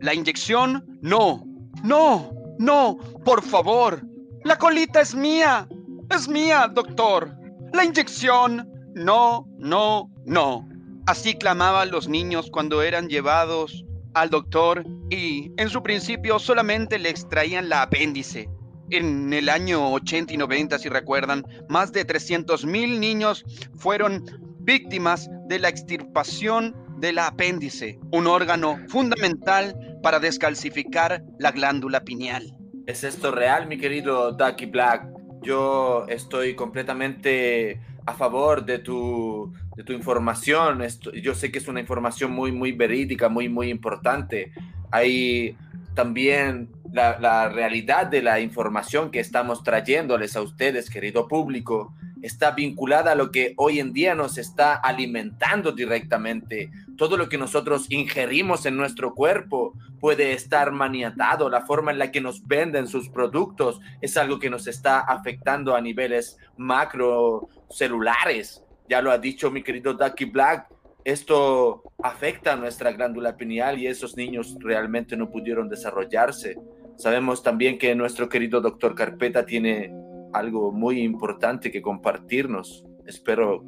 La 0.00 0.14
inyección, 0.14 0.82
no, 1.02 1.44
no, 1.84 2.32
no, 2.58 2.96
por 3.26 3.42
favor. 3.42 4.00
La 4.42 4.56
colita 4.56 5.02
es 5.02 5.14
mía. 5.14 5.68
Es 6.10 6.26
mía, 6.26 6.66
doctor. 6.72 7.30
La 7.74 7.84
inyección. 7.84 8.66
No, 8.94 9.46
no, 9.58 10.10
no. 10.24 10.66
Así 11.04 11.34
clamaban 11.34 11.90
los 11.90 12.08
niños 12.08 12.48
cuando 12.50 12.80
eran 12.80 13.08
llevados 13.08 13.84
al 14.14 14.30
doctor 14.30 14.86
y 15.10 15.52
en 15.58 15.68
su 15.68 15.82
principio 15.82 16.38
solamente 16.38 16.98
le 16.98 17.10
extraían 17.10 17.68
la 17.68 17.82
apéndice. 17.82 18.48
En 18.88 19.30
el 19.34 19.50
año 19.50 19.92
80 19.92 20.32
y 20.32 20.36
90, 20.38 20.78
si 20.78 20.88
recuerdan, 20.88 21.44
más 21.68 21.92
de 21.92 22.06
300 22.06 22.64
mil 22.64 22.98
niños 22.98 23.44
fueron 23.76 24.47
víctimas 24.72 25.30
de 25.46 25.58
la 25.58 25.70
extirpación 25.70 26.76
de 26.98 27.14
la 27.14 27.28
apéndice, 27.28 27.98
un 28.12 28.26
órgano 28.26 28.78
fundamental 28.88 29.74
para 30.02 30.20
descalcificar 30.20 31.22
la 31.38 31.52
glándula 31.52 32.00
pineal. 32.04 32.54
¿Es 32.86 33.02
esto 33.02 33.30
real, 33.30 33.66
mi 33.66 33.78
querido 33.78 34.32
Ducky 34.32 34.66
Black? 34.66 35.08
Yo 35.42 36.04
estoy 36.08 36.54
completamente 36.54 37.80
a 38.04 38.12
favor 38.12 38.66
de 38.66 38.78
tu, 38.80 39.54
de 39.74 39.84
tu 39.84 39.94
información. 39.94 40.82
Esto- 40.82 41.12
yo 41.14 41.34
sé 41.34 41.50
que 41.50 41.60
es 41.60 41.68
una 41.68 41.80
información 41.80 42.32
muy, 42.32 42.52
muy 42.52 42.72
verídica, 42.72 43.30
muy, 43.30 43.48
muy 43.48 43.70
importante. 43.70 44.52
Hay 44.90 45.56
también 45.94 46.68
la 46.92 47.48
realidad 47.48 48.06
de 48.06 48.20
la 48.20 48.38
información 48.40 49.10
que 49.10 49.20
estamos 49.20 49.62
trayéndoles 49.62 50.36
a 50.36 50.42
ustedes, 50.42 50.90
querido 50.90 51.26
público, 51.26 51.94
está 52.22 52.52
vinculada 52.52 53.12
a 53.12 53.14
lo 53.14 53.30
que 53.30 53.54
hoy 53.56 53.80
en 53.80 53.92
día 53.92 54.14
nos 54.14 54.38
está 54.38 54.74
alimentando 54.74 55.72
directamente. 55.72 56.70
Todo 56.96 57.16
lo 57.16 57.28
que 57.28 57.38
nosotros 57.38 57.86
ingerimos 57.90 58.66
en 58.66 58.76
nuestro 58.76 59.14
cuerpo 59.14 59.74
puede 60.00 60.32
estar 60.32 60.72
maniatado. 60.72 61.48
La 61.48 61.62
forma 61.62 61.92
en 61.92 61.98
la 61.98 62.10
que 62.10 62.20
nos 62.20 62.46
venden 62.46 62.88
sus 62.88 63.08
productos 63.08 63.80
es 64.00 64.16
algo 64.16 64.38
que 64.38 64.50
nos 64.50 64.66
está 64.66 65.00
afectando 65.00 65.74
a 65.74 65.80
niveles 65.80 66.38
macrocelulares. 66.56 68.62
Ya 68.88 69.02
lo 69.02 69.10
ha 69.10 69.18
dicho 69.18 69.50
mi 69.50 69.62
querido 69.62 69.94
Ducky 69.94 70.24
Black. 70.24 70.68
Esto 71.04 71.82
afecta 72.02 72.52
a 72.52 72.56
nuestra 72.56 72.92
glándula 72.92 73.36
pineal 73.36 73.78
y 73.78 73.86
esos 73.86 74.16
niños 74.16 74.56
realmente 74.60 75.16
no 75.16 75.30
pudieron 75.30 75.68
desarrollarse. 75.68 76.58
Sabemos 76.96 77.42
también 77.42 77.78
que 77.78 77.94
nuestro 77.94 78.28
querido 78.28 78.60
doctor 78.60 78.94
Carpeta 78.94 79.46
tiene 79.46 79.92
algo 80.32 80.72
muy 80.72 81.00
importante 81.00 81.70
que 81.70 81.82
compartirnos. 81.82 82.84
Espero 83.06 83.64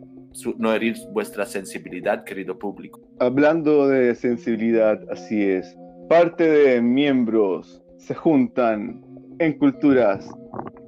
no 0.58 0.72
herir 0.72 0.96
vuestra 1.12 1.44
sensibilidad, 1.46 2.24
querido 2.24 2.58
público. 2.58 3.00
Hablando 3.18 3.88
de 3.88 4.14
sensibilidad, 4.14 5.00
así 5.10 5.42
es. 5.42 5.76
Parte 6.08 6.48
de 6.48 6.82
miembros 6.82 7.82
se 7.98 8.14
juntan 8.14 9.02
en 9.38 9.58
culturas 9.58 10.28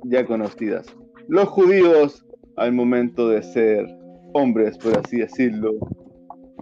ya 0.04 0.26
conocidas. 0.26 0.86
Los 1.28 1.48
judíos, 1.48 2.24
al 2.56 2.72
momento 2.72 3.28
de 3.28 3.42
ser 3.42 3.86
hombres, 4.34 4.76
por 4.78 4.98
así 4.98 5.18
decirlo, 5.18 5.72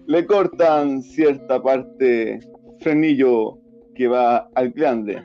le 0.06 0.26
cortan 0.26 1.02
cierta 1.02 1.62
parte 1.62 2.40
frenillo 2.80 3.58
que 3.94 4.08
va 4.08 4.48
al 4.54 4.70
glande. 4.70 5.22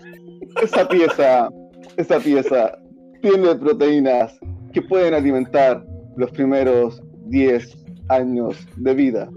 Esa 0.61 0.87
pieza, 0.87 1.49
esa 1.97 2.19
pieza 2.19 2.77
tiene 3.25 3.55
proteínas 3.55 4.37
que 4.71 4.83
pueden 4.83 5.15
alimentar 5.15 5.83
los 6.15 6.29
primeros 6.29 7.01
10 7.25 7.75
años 8.09 8.55
de 8.75 8.93
vida. 8.93 9.27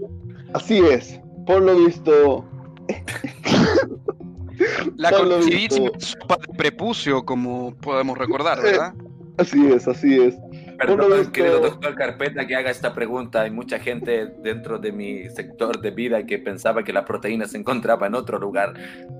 Así 0.53 0.77
es, 0.77 1.19
por 1.47 1.63
lo 1.63 1.75
visto, 1.75 2.45
La 4.97 5.11
conocidísima 5.11 5.89
sopa 5.97 6.37
de 6.37 6.53
prepucio, 6.55 7.25
como 7.25 7.73
podemos 7.77 8.15
recordar, 8.15 8.61
¿verdad? 8.61 8.93
así 9.37 9.65
es, 9.71 9.87
así 9.87 10.19
es. 10.21 10.35
Perdón, 10.79 11.31
querido 11.31 11.59
doctor 11.59 11.93
Carpeta, 11.93 12.47
que 12.47 12.55
haga 12.55 12.71
esta 12.71 12.93
pregunta. 12.93 13.41
Hay 13.41 13.51
mucha 13.51 13.79
gente 13.79 14.27
dentro 14.41 14.79
de 14.79 14.91
mi 14.93 15.29
sector 15.29 15.81
de 15.81 15.91
vida 15.91 16.25
que 16.25 16.39
pensaba 16.39 16.83
que 16.83 16.93
la 16.93 17.03
proteína 17.03 17.45
se 17.47 17.57
encontraba 17.57 18.07
en 18.07 18.15
otro 18.15 18.39
lugar, 18.39 18.73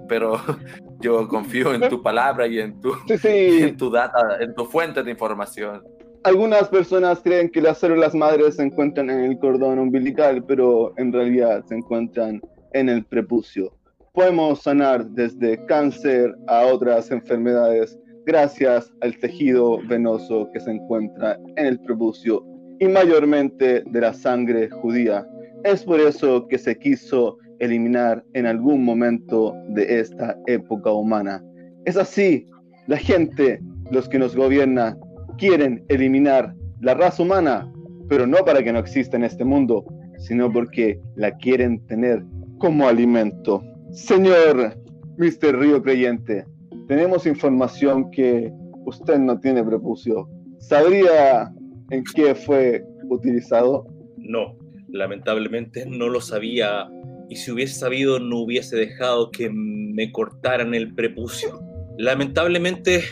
pero 0.08 0.38
yo 1.02 1.28
confío 1.28 1.74
en 1.74 1.90
tu 1.90 2.02
palabra 2.02 2.48
y 2.48 2.60
en 2.60 2.80
tu, 2.80 2.94
Sí, 3.08 3.28
y 3.28 3.52
sí, 3.58 3.64
en 3.64 3.78
tu 3.78 3.92
data, 3.92 4.20
en 4.40 4.56
tu 4.56 4.66
fuente 4.66 5.04
de 5.04 5.12
información. 5.12 5.84
algunas 6.24 6.70
personas 6.70 7.20
creen 7.22 7.50
que 7.50 7.62
las 7.62 7.78
células 7.80 8.16
madres 8.16 8.56
se 8.56 8.64
encuentran 8.64 9.10
en 9.10 9.26
el 9.26 9.38
cordón 9.38 9.80
umbilical, 9.80 10.44
pero 10.46 10.94
en 10.98 11.12
realidad 11.12 11.64
se 11.68 11.76
encuentran 11.76 12.42
en 12.74 12.90
el 12.90 13.04
prepucio. 13.04 13.74
Podemos 14.14 14.62
sanar 14.64 15.06
desde 15.08 15.64
cáncer 15.66 16.36
a 16.48 16.66
otras 16.66 17.12
enfermedades 17.12 17.98
gracias 18.30 18.94
al 19.02 19.18
tejido 19.18 19.80
venoso 19.88 20.48
que 20.54 20.60
se 20.60 20.70
encuentra 20.70 21.40
en 21.56 21.66
el 21.66 21.80
prepucio 21.80 22.46
y 22.80 22.88
mayormente 22.88 23.84
de 23.84 24.02
la 24.02 24.14
sangre 24.14 24.70
judía. 24.70 25.26
Es 25.64 25.84
por 25.84 26.00
eso 26.00 26.48
que 26.48 26.60
se 26.60 26.78
quiso 26.78 27.40
eliminar 27.58 28.24
en 28.34 28.46
algún 28.46 28.86
momento 28.86 29.56
de 29.70 30.00
esta 30.00 30.38
época 30.46 30.92
humana. 30.92 31.44
Es 31.86 31.98
así, 31.98 32.46
la 32.86 32.98
gente, 32.98 33.60
los 33.90 34.08
que 34.08 34.20
nos 34.20 34.36
gobiernan, 34.36 35.00
quieren 35.40 35.84
eliminar 35.90 36.54
la 36.82 36.94
raza 36.94 37.24
humana, 37.24 37.68
pero 38.10 38.28
no 38.28 38.46
para 38.46 38.62
que 38.62 38.72
no 38.72 38.78
exista 38.78 39.18
en 39.18 39.24
este 39.24 39.44
mundo, 39.44 39.84
sino 40.20 40.54
porque 40.54 41.02
la 41.16 41.36
quieren 41.38 41.84
tener 41.88 42.24
como 42.60 42.88
alimento. 42.88 43.64
Señor 43.90 44.78
Mr. 45.18 45.58
Río 45.58 45.82
Creyente, 45.82 46.46
tenemos 46.90 47.28
información 47.28 48.10
que 48.10 48.52
usted 48.88 49.20
no 49.20 49.40
tiene 49.40 49.64
prepucio. 49.64 50.28
¿Sabría 50.58 51.54
en 51.92 52.04
qué 52.16 52.34
fue 52.34 52.84
utilizado? 53.10 53.86
No, 54.18 54.58
lamentablemente 54.88 55.86
no 55.86 56.10
lo 56.10 56.20
sabía 56.20 56.90
y 57.30 57.36
si 57.36 57.52
hubiese 57.52 57.76
sabido 57.76 58.20
no 58.20 58.40
hubiese 58.40 58.76
dejado 58.76 59.30
que 59.30 59.52
me 59.52 60.12
cortaran 60.12 60.74
el 60.74 60.96
prepucio. 60.96 61.62
Lamentablemente 62.00 63.04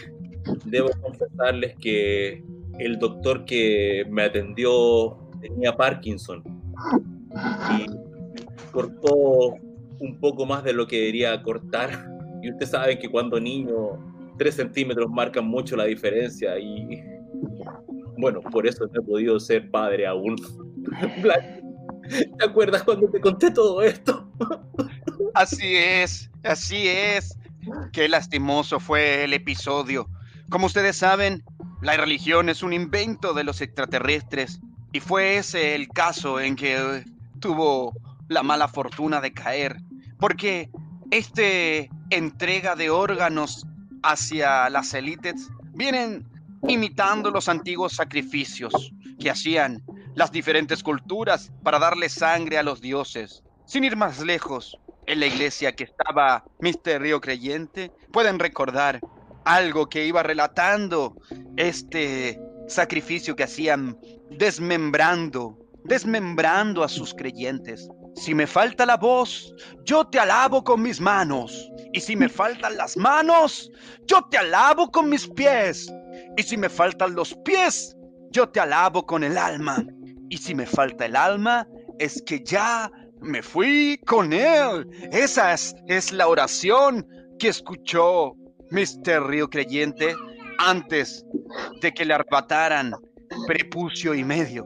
debo 0.66 0.90
confesarles 1.00 1.76
que 1.80 2.44
el 2.80 2.98
doctor 2.98 3.46
que 3.46 4.08
me 4.10 4.24
atendió 4.24 5.20
tenía 5.40 5.78
Parkinson 5.78 6.42
y 7.78 7.86
cortó 8.72 9.54
un 10.00 10.20
poco 10.20 10.48
más 10.48 10.64
de 10.64 10.74
lo 10.74 10.88
que 10.88 10.98
debería 10.98 11.44
cortar. 11.44 12.17
Y 12.42 12.52
usted 12.52 12.66
sabe 12.66 13.00
que 13.00 13.10
cuando 13.10 13.40
niño, 13.40 14.00
3 14.38 14.56
centímetros 14.56 15.10
marcan 15.10 15.48
mucho 15.48 15.76
la 15.76 15.86
diferencia 15.86 16.58
y 16.60 17.02
bueno, 18.18 18.42
por 18.42 18.68
eso 18.68 18.88
no 18.88 19.02
he 19.02 19.04
podido 19.04 19.40
ser 19.40 19.70
padre 19.70 20.08
aún. 20.08 20.36
¿te 22.38 22.46
acuerdas 22.46 22.84
cuando 22.84 23.10
te 23.10 23.20
conté 23.20 23.52
todo 23.52 23.82
esto? 23.82 24.30
Así 25.34 25.76
es, 25.76 26.32
así 26.44 26.88
es. 26.88 27.38
Qué 27.92 28.10
lastimoso 28.10 28.80
fue 28.80 29.24
el 29.24 29.34
episodio. 29.34 30.10
Como 30.50 30.66
ustedes 30.66 30.98
saben, 30.98 31.44
la 31.82 31.96
religión 31.96 32.50
es 32.50 32.64
un 32.64 32.74
invento 32.74 33.36
de 33.36 33.44
los 33.44 33.62
extraterrestres 33.62 34.60
y 34.94 35.00
fue 35.00 35.38
ese 35.38 35.76
el 35.76 35.90
caso 35.90 36.40
en 36.40 36.56
que 36.56 37.04
tuvo 37.40 37.94
la 38.30 38.42
mala 38.42 38.68
fortuna 38.68 39.22
de 39.22 39.32
caer, 39.32 39.78
porque 40.20 40.72
este 41.12 41.92
entrega 42.10 42.76
de 42.76 42.90
órganos 42.90 43.66
hacia 44.04 44.70
las 44.70 44.94
élites 44.94 45.50
vienen 45.74 46.26
imitando 46.68 47.32
los 47.32 47.50
antiguos 47.50 47.94
sacrificios 47.94 48.92
que 49.20 49.30
hacían 49.30 49.84
las 50.16 50.32
diferentes 50.32 50.84
culturas 50.84 51.52
para 51.64 51.80
darle 51.80 52.10
sangre 52.10 52.58
a 52.58 52.64
los 52.64 52.82
dioses. 52.82 53.44
Sin 53.66 53.84
ir 53.84 53.96
más 53.96 54.20
lejos, 54.20 54.78
en 55.08 55.22
la 55.22 55.26
iglesia 55.28 55.74
que 55.74 55.86
estaba 55.86 56.44
Misterio 56.60 57.22
Creyente, 57.22 57.92
pueden 58.12 58.40
recordar 58.40 59.00
algo 59.46 59.88
que 59.88 60.06
iba 60.06 60.22
relatando 60.22 61.16
este 61.56 62.40
sacrificio 62.68 63.36
que 63.36 63.44
hacían 63.44 63.98
desmembrando, 64.30 65.58
desmembrando 65.86 66.84
a 66.84 66.90
sus 66.90 67.14
creyentes. 67.14 67.88
Si 68.16 68.36
me 68.36 68.48
falta 68.48 68.86
la 68.86 68.98
voz, 68.98 69.54
yo 69.86 70.06
te 70.06 70.20
alabo 70.20 70.64
con 70.64 70.82
mis 70.82 71.00
manos. 71.00 71.72
Y 71.94 72.02
si 72.02 72.16
me 72.16 72.30
faltan 72.30 72.78
las 72.78 72.98
manos, 72.98 73.72
yo 74.06 74.22
te 74.30 74.38
alabo 74.38 74.90
con 74.92 75.10
mis 75.10 75.28
pies. 75.28 75.92
Y 76.38 76.44
si 76.44 76.58
me 76.58 76.70
faltan 76.70 77.16
los 77.16 77.36
pies, 77.46 77.96
yo 78.32 78.50
te 78.50 78.60
alabo 78.60 79.06
con 79.06 79.24
el 79.24 79.38
alma. 79.38 79.86
Y 80.30 80.38
si 80.38 80.54
me 80.54 80.66
falta 80.66 81.06
el 81.06 81.16
alma, 81.16 81.68
es 82.00 82.22
que 82.26 82.44
ya 82.44 82.92
me 83.22 83.42
fui 83.42 84.00
con 84.06 84.34
él. 84.34 84.88
Esa 85.12 85.54
es, 85.54 86.12
la 86.12 86.28
oración 86.28 87.08
que 87.40 87.50
escuchó 87.50 88.34
Mr. 88.72 89.28
Río 89.28 89.50
Creyente 89.50 90.14
antes 90.60 91.26
de 91.82 91.94
que 91.94 92.06
le 92.06 92.14
arrebataran 92.14 92.94
prepucio 93.46 94.14
y 94.14 94.24
medio. 94.24 94.66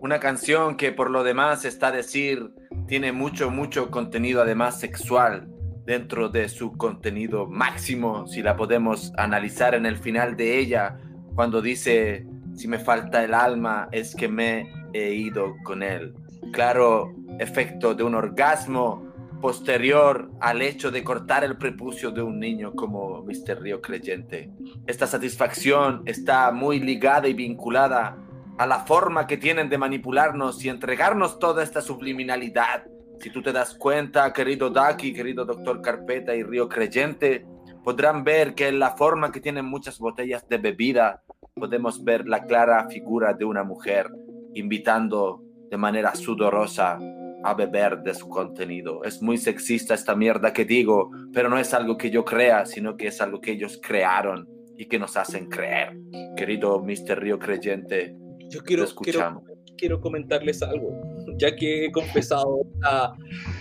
Una 0.00 0.18
canción 0.18 0.76
que 0.76 0.92
por 0.92 1.10
lo 1.10 1.24
demás 1.24 1.64
está 1.64 1.88
a 1.88 1.92
decir 1.92 2.50
tiene 2.86 3.12
mucho, 3.12 3.50
mucho 3.50 3.90
contenido 3.90 4.40
además 4.42 4.80
sexual 4.80 5.48
dentro 5.90 6.28
de 6.28 6.48
su 6.48 6.76
contenido 6.76 7.48
máximo, 7.48 8.28
si 8.28 8.44
la 8.44 8.56
podemos 8.56 9.12
analizar 9.16 9.74
en 9.74 9.86
el 9.86 9.96
final 9.96 10.36
de 10.36 10.60
ella, 10.60 10.98
cuando 11.34 11.60
dice, 11.60 12.24
si 12.54 12.68
me 12.68 12.78
falta 12.78 13.24
el 13.24 13.34
alma 13.34 13.88
es 13.90 14.14
que 14.14 14.28
me 14.28 14.72
he 14.92 15.14
ido 15.14 15.56
con 15.64 15.82
él. 15.82 16.14
Claro, 16.52 17.12
efecto 17.40 17.96
de 17.96 18.04
un 18.04 18.14
orgasmo 18.14 19.10
posterior 19.40 20.30
al 20.40 20.62
hecho 20.62 20.92
de 20.92 21.02
cortar 21.02 21.42
el 21.42 21.58
prepucio 21.58 22.12
de 22.12 22.22
un 22.22 22.38
niño 22.38 22.72
como 22.72 23.24
Mr. 23.24 23.60
Río 23.60 23.82
Creyente. 23.82 24.48
Esta 24.86 25.08
satisfacción 25.08 26.04
está 26.06 26.52
muy 26.52 26.78
ligada 26.78 27.26
y 27.26 27.34
vinculada 27.34 28.16
a 28.58 28.66
la 28.68 28.84
forma 28.84 29.26
que 29.26 29.38
tienen 29.38 29.68
de 29.68 29.78
manipularnos 29.78 30.64
y 30.64 30.68
entregarnos 30.68 31.40
toda 31.40 31.64
esta 31.64 31.82
subliminalidad. 31.82 32.84
Si 33.20 33.28
tú 33.28 33.42
te 33.42 33.52
das 33.52 33.74
cuenta, 33.74 34.32
querido 34.32 34.70
Daki, 34.70 35.12
querido 35.12 35.44
doctor 35.44 35.82
Carpeta 35.82 36.34
y 36.34 36.42
Río 36.42 36.70
Creyente, 36.70 37.44
podrán 37.84 38.24
ver 38.24 38.54
que 38.54 38.68
en 38.68 38.78
la 38.78 38.96
forma 38.96 39.30
que 39.30 39.40
tienen 39.40 39.66
muchas 39.66 39.98
botellas 39.98 40.48
de 40.48 40.56
bebida, 40.56 41.22
podemos 41.54 42.02
ver 42.02 42.26
la 42.26 42.44
clara 42.44 42.88
figura 42.88 43.34
de 43.34 43.44
una 43.44 43.62
mujer 43.62 44.10
invitando 44.54 45.42
de 45.70 45.76
manera 45.76 46.14
sudorosa 46.14 46.98
a 47.44 47.54
beber 47.54 47.98
de 47.98 48.14
su 48.14 48.26
contenido. 48.26 49.04
Es 49.04 49.20
muy 49.20 49.36
sexista 49.36 49.92
esta 49.92 50.16
mierda 50.16 50.54
que 50.54 50.64
digo, 50.64 51.10
pero 51.34 51.50
no 51.50 51.58
es 51.58 51.74
algo 51.74 51.98
que 51.98 52.10
yo 52.10 52.24
crea, 52.24 52.64
sino 52.64 52.96
que 52.96 53.08
es 53.08 53.20
algo 53.20 53.42
que 53.42 53.52
ellos 53.52 53.78
crearon 53.82 54.48
y 54.78 54.86
que 54.86 54.98
nos 54.98 55.18
hacen 55.18 55.50
creer. 55.50 55.94
Querido 56.38 56.82
Mr. 56.82 57.20
Río 57.20 57.38
Creyente, 57.38 58.16
yo 58.48 58.62
quiero, 58.62 58.86
quiero, 59.02 59.42
quiero 59.76 60.00
comentarles 60.00 60.62
algo. 60.62 61.09
Ya 61.40 61.56
que 61.56 61.86
he 61.86 61.92
confesado 61.92 62.60
esta 62.74 63.14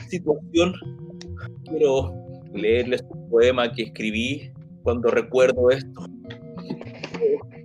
situación, 0.10 0.74
quiero 1.64 2.14
leerles 2.54 3.02
un 3.10 3.30
poema 3.30 3.72
que 3.72 3.84
escribí 3.84 4.52
cuando 4.84 5.10
recuerdo 5.10 5.70
esto. 5.70 6.06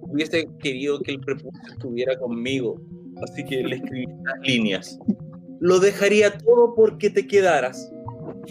Hubiese 0.02 0.46
querido 0.60 1.00
que 1.00 1.12
el 1.12 1.20
prepucio 1.20 1.60
estuviera 1.68 2.16
conmigo, 2.16 2.80
así 3.24 3.44
que 3.44 3.64
le 3.64 3.76
escribí 3.76 4.04
estas 4.04 4.40
líneas. 4.42 4.98
Lo 5.58 5.80
dejaría 5.80 6.38
todo 6.38 6.76
porque 6.76 7.10
te 7.10 7.26
quedaras. 7.26 7.90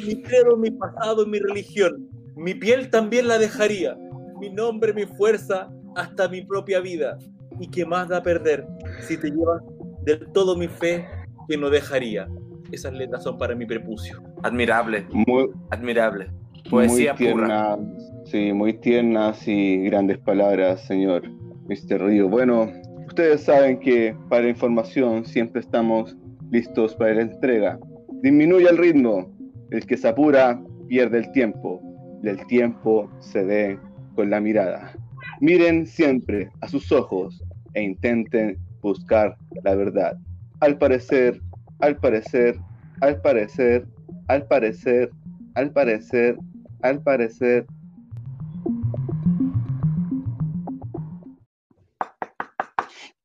Mi 0.06 0.21
credo, 0.21 0.58
mi 0.58 0.69
pasado, 0.69 1.26
mi 1.26 1.39
religión. 1.39 2.10
Mi 2.36 2.56
piel 2.56 2.89
también 2.89 3.30
la 3.30 3.38
dejaría. 3.38 3.95
Mi 4.41 4.49
nombre, 4.49 4.91
mi 4.93 5.06
fuerza, 5.06 5.71
hasta 5.95 6.28
mi 6.28 6.43
propia 6.43 6.82
vida. 6.82 7.17
¿Y 7.62 7.69
qué 7.69 7.86
más 7.86 8.10
da 8.10 8.21
perder 8.21 8.67
si 9.08 9.15
te 9.15 9.30
llevas 9.30 9.62
del 10.04 10.28
todo 10.34 10.58
mi 10.58 10.67
fe 10.67 11.06
que 11.47 11.58
no 11.58 11.69
dejaría? 11.69 12.27
Esas 12.71 12.93
letras 12.93 13.23
son 13.23 13.38
para 13.38 13.56
mi 13.56 13.65
prepucio. 13.65 14.21
Admirable. 14.43 15.06
Muy, 15.12 15.49
Admirable. 15.69 16.32
Poesía 16.69 17.13
muy 17.13 17.17
tiernas, 17.17 17.79
sí, 18.25 18.53
muy 18.53 18.73
tiernas 18.73 19.47
y 19.47 19.84
grandes 19.84 20.17
palabras, 20.19 20.82
señor 20.86 21.29
Mr. 21.67 22.01
Río. 22.01 22.29
Bueno, 22.29 22.71
ustedes 23.08 23.43
saben 23.43 23.79
que 23.79 24.15
para 24.29 24.47
información 24.47 25.25
siempre 25.25 25.62
estamos 25.62 26.15
listos 26.51 26.95
para 26.95 27.15
la 27.15 27.21
entrega. 27.23 27.79
Disminuye 28.21 28.69
el 28.69 28.77
ritmo. 28.77 29.32
El 29.71 29.86
que 29.86 29.97
se 29.97 30.08
apura 30.08 30.62
pierde 30.88 31.19
el 31.19 31.32
tiempo. 31.32 31.82
Y 32.23 32.29
el 32.29 32.45
tiempo 32.47 33.10
se 33.19 33.43
ve 33.43 33.79
con 34.15 34.29
la 34.29 34.39
mirada. 34.39 34.93
Miren 35.41 35.86
siempre 35.86 36.49
a 36.62 36.67
sus 36.67 36.91
ojos 36.91 37.43
e 37.73 37.82
intenten 37.82 38.58
buscar 38.82 39.36
la 39.63 39.75
verdad. 39.75 40.17
Al 40.63 40.78
parecer, 40.78 41.41
al 41.82 41.97
parecer, 41.97 42.58
al 43.02 43.21
parecer, 43.21 43.86
al 44.30 44.47
parecer, 44.47 45.12
al 45.56 45.73
parecer, 45.73 46.38
al 46.82 47.04
parecer. 47.04 47.65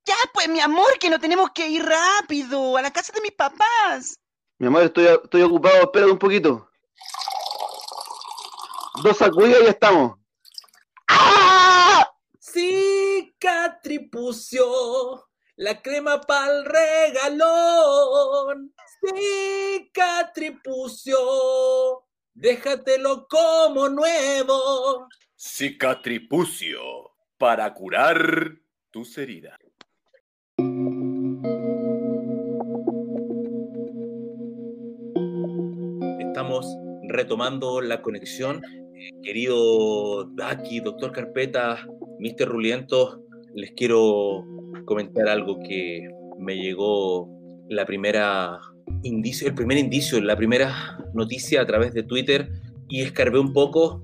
Ya, 0.04 0.16
pues, 0.34 0.48
mi 0.48 0.58
amor, 0.58 0.98
que 0.98 1.08
no 1.08 1.20
tenemos 1.20 1.52
que 1.52 1.68
ir 1.68 1.84
rápido 1.84 2.76
a 2.76 2.82
la 2.82 2.90
casa 2.90 3.12
de 3.12 3.20
mis 3.20 3.30
papás. 3.30 4.18
Mi 4.58 4.66
amor, 4.66 4.82
estoy, 4.82 5.04
estoy 5.04 5.42
ocupado, 5.42 5.82
espérate 5.82 6.10
un 6.10 6.18
poquito. 6.18 6.68
Dos 9.04 9.16
sacudidas 9.16 9.60
y 9.60 9.64
ya 9.64 9.70
estamos. 9.70 10.18
¡Ah! 11.06 12.04
Cicatripucio, 12.40 15.27
la 15.58 15.82
crema 15.82 16.20
pa'l 16.20 16.64
regalón. 16.64 18.72
Cicatripucio, 19.00 21.18
déjatelo 22.32 23.26
como 23.28 23.88
nuevo. 23.88 25.08
Cicatripucio 25.36 26.80
para 27.36 27.74
curar 27.74 28.52
tus 28.90 29.18
heridas. 29.18 29.58
Estamos 36.20 36.66
retomando 37.08 37.80
la 37.80 38.00
conexión. 38.00 38.62
Eh, 38.94 39.10
querido 39.22 40.24
Daki, 40.34 40.80
doctor 40.80 41.12
Carpeta, 41.12 41.84
Mr. 42.20 42.46
Ruliento, 42.46 43.24
les 43.54 43.72
quiero 43.72 44.57
comentar 44.84 45.28
algo 45.28 45.58
que 45.60 46.08
me 46.38 46.56
llegó 46.56 47.28
la 47.68 47.84
primera 47.84 48.58
indicio, 49.02 49.48
el 49.48 49.54
primer 49.54 49.78
indicio, 49.78 50.20
la 50.20 50.36
primera 50.36 50.98
noticia 51.14 51.60
a 51.60 51.66
través 51.66 51.92
de 51.94 52.02
Twitter 52.02 52.50
y 52.88 53.02
escarbé 53.02 53.38
un 53.38 53.52
poco. 53.52 54.02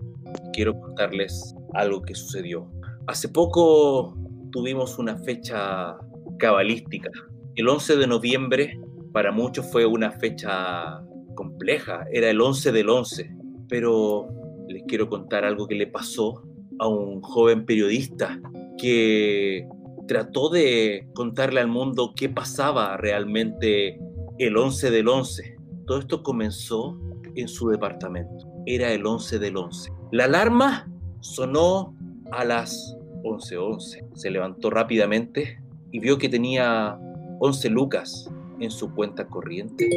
Quiero 0.52 0.78
contarles 0.78 1.54
algo 1.74 2.02
que 2.02 2.14
sucedió. 2.14 2.70
Hace 3.06 3.28
poco 3.28 4.16
tuvimos 4.50 4.98
una 4.98 5.16
fecha 5.18 5.96
cabalística. 6.38 7.10
El 7.54 7.68
11 7.68 7.96
de 7.96 8.06
noviembre 8.06 8.78
para 9.12 9.30
muchos 9.30 9.70
fue 9.70 9.87
una 9.87 10.10
fecha 10.10 11.00
compleja, 11.34 12.04
era 12.12 12.30
el 12.30 12.40
11 12.40 12.72
del 12.72 12.88
11, 12.88 13.30
pero 13.68 14.28
les 14.68 14.82
quiero 14.88 15.08
contar 15.08 15.44
algo 15.44 15.66
que 15.66 15.74
le 15.74 15.87
pasó 15.87 16.42
a 16.78 16.88
un 16.88 17.20
joven 17.22 17.64
periodista 17.64 18.40
que 18.78 19.66
trató 20.06 20.50
de 20.50 21.08
contarle 21.14 21.60
al 21.60 21.68
mundo 21.68 22.12
qué 22.16 22.28
pasaba 22.28 22.96
realmente 22.96 24.00
el 24.38 24.56
11 24.56 24.90
del 24.90 25.08
11. 25.08 25.56
Todo 25.86 25.98
esto 25.98 26.22
comenzó 26.22 26.98
en 27.34 27.48
su 27.48 27.68
departamento. 27.68 28.46
Era 28.66 28.92
el 28.92 29.06
11 29.06 29.38
del 29.38 29.56
11. 29.56 29.92
La 30.12 30.24
alarma 30.24 30.90
sonó 31.20 31.94
a 32.30 32.44
las 32.44 32.96
11:11. 33.22 34.04
Se 34.14 34.30
levantó 34.30 34.70
rápidamente 34.70 35.60
y 35.90 35.98
vio 35.98 36.18
que 36.18 36.28
tenía 36.28 36.98
11 37.40 37.70
lucas 37.70 38.30
en 38.60 38.70
su 38.70 38.94
cuenta 38.94 39.26
corriente, 39.26 39.88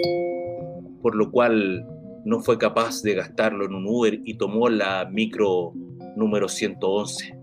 por 1.01 1.15
lo 1.15 1.31
cual 1.31 1.85
no 2.25 2.39
fue 2.41 2.57
capaz 2.57 3.01
de 3.03 3.13
gastarlo 3.13 3.65
en 3.65 3.73
un 3.73 3.85
Uber 3.87 4.19
y 4.25 4.33
tomó 4.35 4.69
la 4.69 5.07
micro 5.11 5.73
número 6.15 6.49
111. 6.49 7.39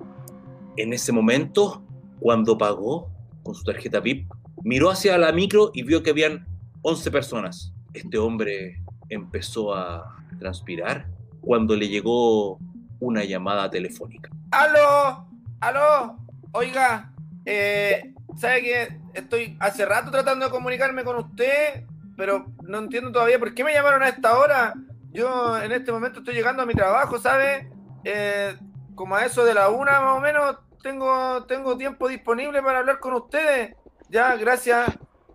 En 0.77 0.93
ese 0.93 1.13
momento, 1.13 1.84
cuando 2.21 2.57
pagó 2.59 3.11
con 3.43 3.55
su 3.55 3.65
tarjeta 3.65 4.01
VIP, 4.01 4.31
miró 4.63 4.91
hacia 4.91 5.19
la 5.19 5.33
micro 5.33 5.71
y 5.75 5.83
vio 5.83 6.03
que 6.03 6.11
habían 6.11 6.47
11 6.83 7.11
personas. 7.11 7.73
Este 7.93 8.19
hombre 8.19 8.83
empezó 9.09 9.75
a 9.75 10.17
transpirar 10.39 11.07
cuando 11.41 11.77
le 11.77 11.89
llegó 11.89 12.59
una 13.01 13.25
llamada 13.25 13.71
telefónica. 13.71 14.31
¡Aló! 14.51 15.29
¡Aló! 15.61 16.19
Oiga, 16.53 17.13
eh, 17.45 18.15
¿sabe 18.37 18.63
que 18.63 18.99
estoy 19.15 19.57
hace 19.61 19.85
rato 19.85 20.11
tratando 20.11 20.47
de 20.47 20.51
comunicarme 20.51 21.05
con 21.05 21.17
usted? 21.17 21.85
Pero 22.17 22.47
no 22.63 22.79
entiendo 22.79 23.13
todavía 23.13 23.39
por 23.39 23.55
qué 23.55 23.65
me 23.65 23.73
llamaron 23.73 24.03
a 24.03 24.09
esta 24.09 24.39
hora. 24.39 24.75
Yo 25.13 25.61
en 25.61 25.73
este 25.73 25.93
momento 25.93 26.21
estoy 26.21 26.35
llegando 26.35 26.63
a 26.63 26.67
mi 26.67 26.75
trabajo, 26.75 27.19
¿sabe? 27.19 27.71
Eh, 28.05 28.57
como 28.95 29.17
a 29.17 29.25
eso 29.25 29.45
de 29.45 29.55
la 29.55 29.69
una 29.69 30.01
más 30.01 30.17
o 30.17 30.21
menos, 30.21 30.57
tengo, 30.85 31.45
tengo 31.47 31.77
tiempo 31.77 32.07
disponible 32.07 32.63
para 32.63 32.79
hablar 32.81 33.01
con 33.01 33.15
ustedes. 33.15 33.75
Ya, 34.09 34.37
gracias. 34.37 34.87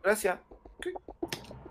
Gracias. 0.01 0.37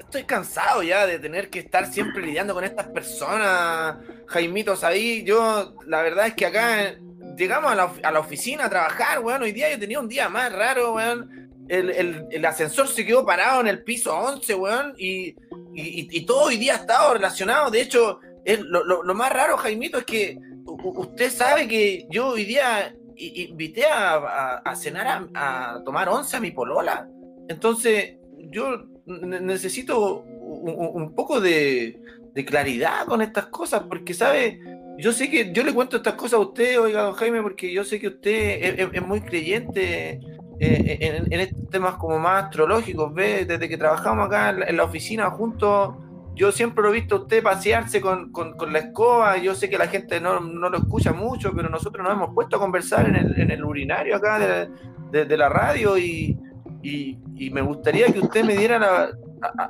Estoy 0.00 0.24
cansado 0.24 0.82
ya 0.82 1.06
de 1.06 1.18
tener 1.18 1.48
que 1.48 1.60
estar 1.60 1.86
siempre 1.90 2.22
lidiando 2.22 2.54
con 2.54 2.64
estas 2.64 2.88
personas, 2.88 3.96
Jaimitos 4.26 4.82
ahí. 4.84 5.22
Yo, 5.24 5.74
la 5.86 6.02
verdad 6.02 6.26
es 6.26 6.34
que 6.34 6.46
acá 6.46 6.96
llegamos 7.36 7.70
a 7.72 7.74
la, 7.74 7.92
a 8.02 8.10
la 8.10 8.20
oficina 8.20 8.64
a 8.66 8.70
trabajar, 8.70 9.20
weón. 9.20 9.42
Hoy 9.42 9.52
día 9.52 9.70
yo 9.70 9.78
tenía 9.78 10.00
un 10.00 10.08
día 10.08 10.28
más 10.28 10.52
raro, 10.52 10.94
weón. 10.94 11.48
El, 11.68 11.90
el- 11.90 12.26
el 12.30 12.44
ascensor 12.46 12.88
se 12.88 13.04
quedó 13.04 13.24
parado 13.26 13.60
en 13.60 13.66
el 13.68 13.84
piso 13.84 14.16
11, 14.16 14.54
weón. 14.54 14.94
Y, 14.98 15.28
y- 15.74 16.08
y 16.10 16.26
todo 16.26 16.44
hoy 16.44 16.56
día 16.56 16.74
ha 16.74 16.76
estado 16.78 17.12
relacionado. 17.14 17.70
De 17.70 17.80
hecho, 17.82 18.20
es 18.44 18.60
lo, 18.60 18.82
lo- 18.84 19.14
más 19.14 19.30
raro, 19.32 19.56
Jaimito, 19.58 19.98
es 19.98 20.04
que 20.04 20.38
usted 20.64 21.30
sabe 21.30 21.68
que 21.68 22.06
yo 22.10 22.28
hoy 22.28 22.44
día 22.46 22.94
invité 23.18 23.84
a, 23.86 24.74
cenar, 24.76 25.28
a, 25.34 25.80
tomar 25.84 26.08
once 26.08 26.36
a 26.36 26.40
mi 26.40 26.50
polola. 26.50 27.08
Entonces, 27.48 28.16
yo 28.50 28.84
ne- 29.06 29.40
necesito 29.40 30.22
un, 30.22 31.14
poco 31.14 31.40
de, 31.40 32.00
claridad 32.46 33.04
con 33.06 33.20
estas 33.20 33.46
cosas, 33.46 33.82
porque, 33.88 34.14
¿sabe? 34.14 34.60
Yo 34.98 35.12
sé 35.12 35.28
que 35.28 35.52
yo 35.52 35.64
le 35.64 35.74
cuento 35.74 35.96
estas 35.96 36.14
cosas 36.14 36.34
a 36.34 36.42
usted, 36.42 36.80
oiga, 36.80 37.02
don 37.02 37.14
Jaime, 37.14 37.42
porque 37.42 37.72
yo 37.72 37.82
sé 37.84 37.98
que 37.98 38.08
usted 38.08 38.92
es, 38.92 39.02
muy 39.02 39.20
creyente 39.22 40.20
eh, 40.60 41.26
en, 41.30 41.40
estos 41.40 41.68
temas 41.68 41.96
como 41.96 42.18
más 42.18 42.44
astrológicos, 42.44 43.12
¿ve? 43.12 43.44
Desde 43.44 43.68
que 43.68 43.76
trabajamos 43.76 44.26
acá 44.26 44.50
en 44.50 44.76
la 44.76 44.84
oficina 44.84 45.30
juntos, 45.30 45.96
yo 46.38 46.52
siempre 46.52 46.82
lo 46.82 46.90
he 46.90 46.92
visto 47.00 47.16
a 47.16 47.18
usted 47.20 47.42
pasearse 47.42 48.00
con, 48.00 48.30
con- 48.32 48.72
la 48.72 48.78
escoba, 48.78 49.36
yo 49.38 49.54
sé 49.54 49.68
que 49.68 49.76
la 49.76 49.88
gente 49.88 50.20
no, 50.20 50.40
no 50.40 50.70
lo 50.70 50.78
escucha 50.78 51.12
mucho, 51.12 51.52
pero 51.54 51.68
nosotros 51.68 52.04
nos 52.04 52.12
hemos 52.14 52.32
puesto 52.34 52.56
a 52.56 52.60
conversar 52.60 53.08
en 53.08 53.16
el, 53.16 53.40
en 53.40 53.50
el 53.50 53.64
urinario 53.64 54.14
acá 54.16 54.38
de, 54.38 54.68
de- 55.10 55.24
de 55.24 55.36
la 55.36 55.48
radio 55.48 55.98
y, 55.98 56.38
y- 56.82 57.18
me 57.50 57.60
gustaría 57.62 58.06
que 58.12 58.20
usted 58.20 58.44
me 58.44 58.56
diera 58.56 58.78
la- 58.78 59.10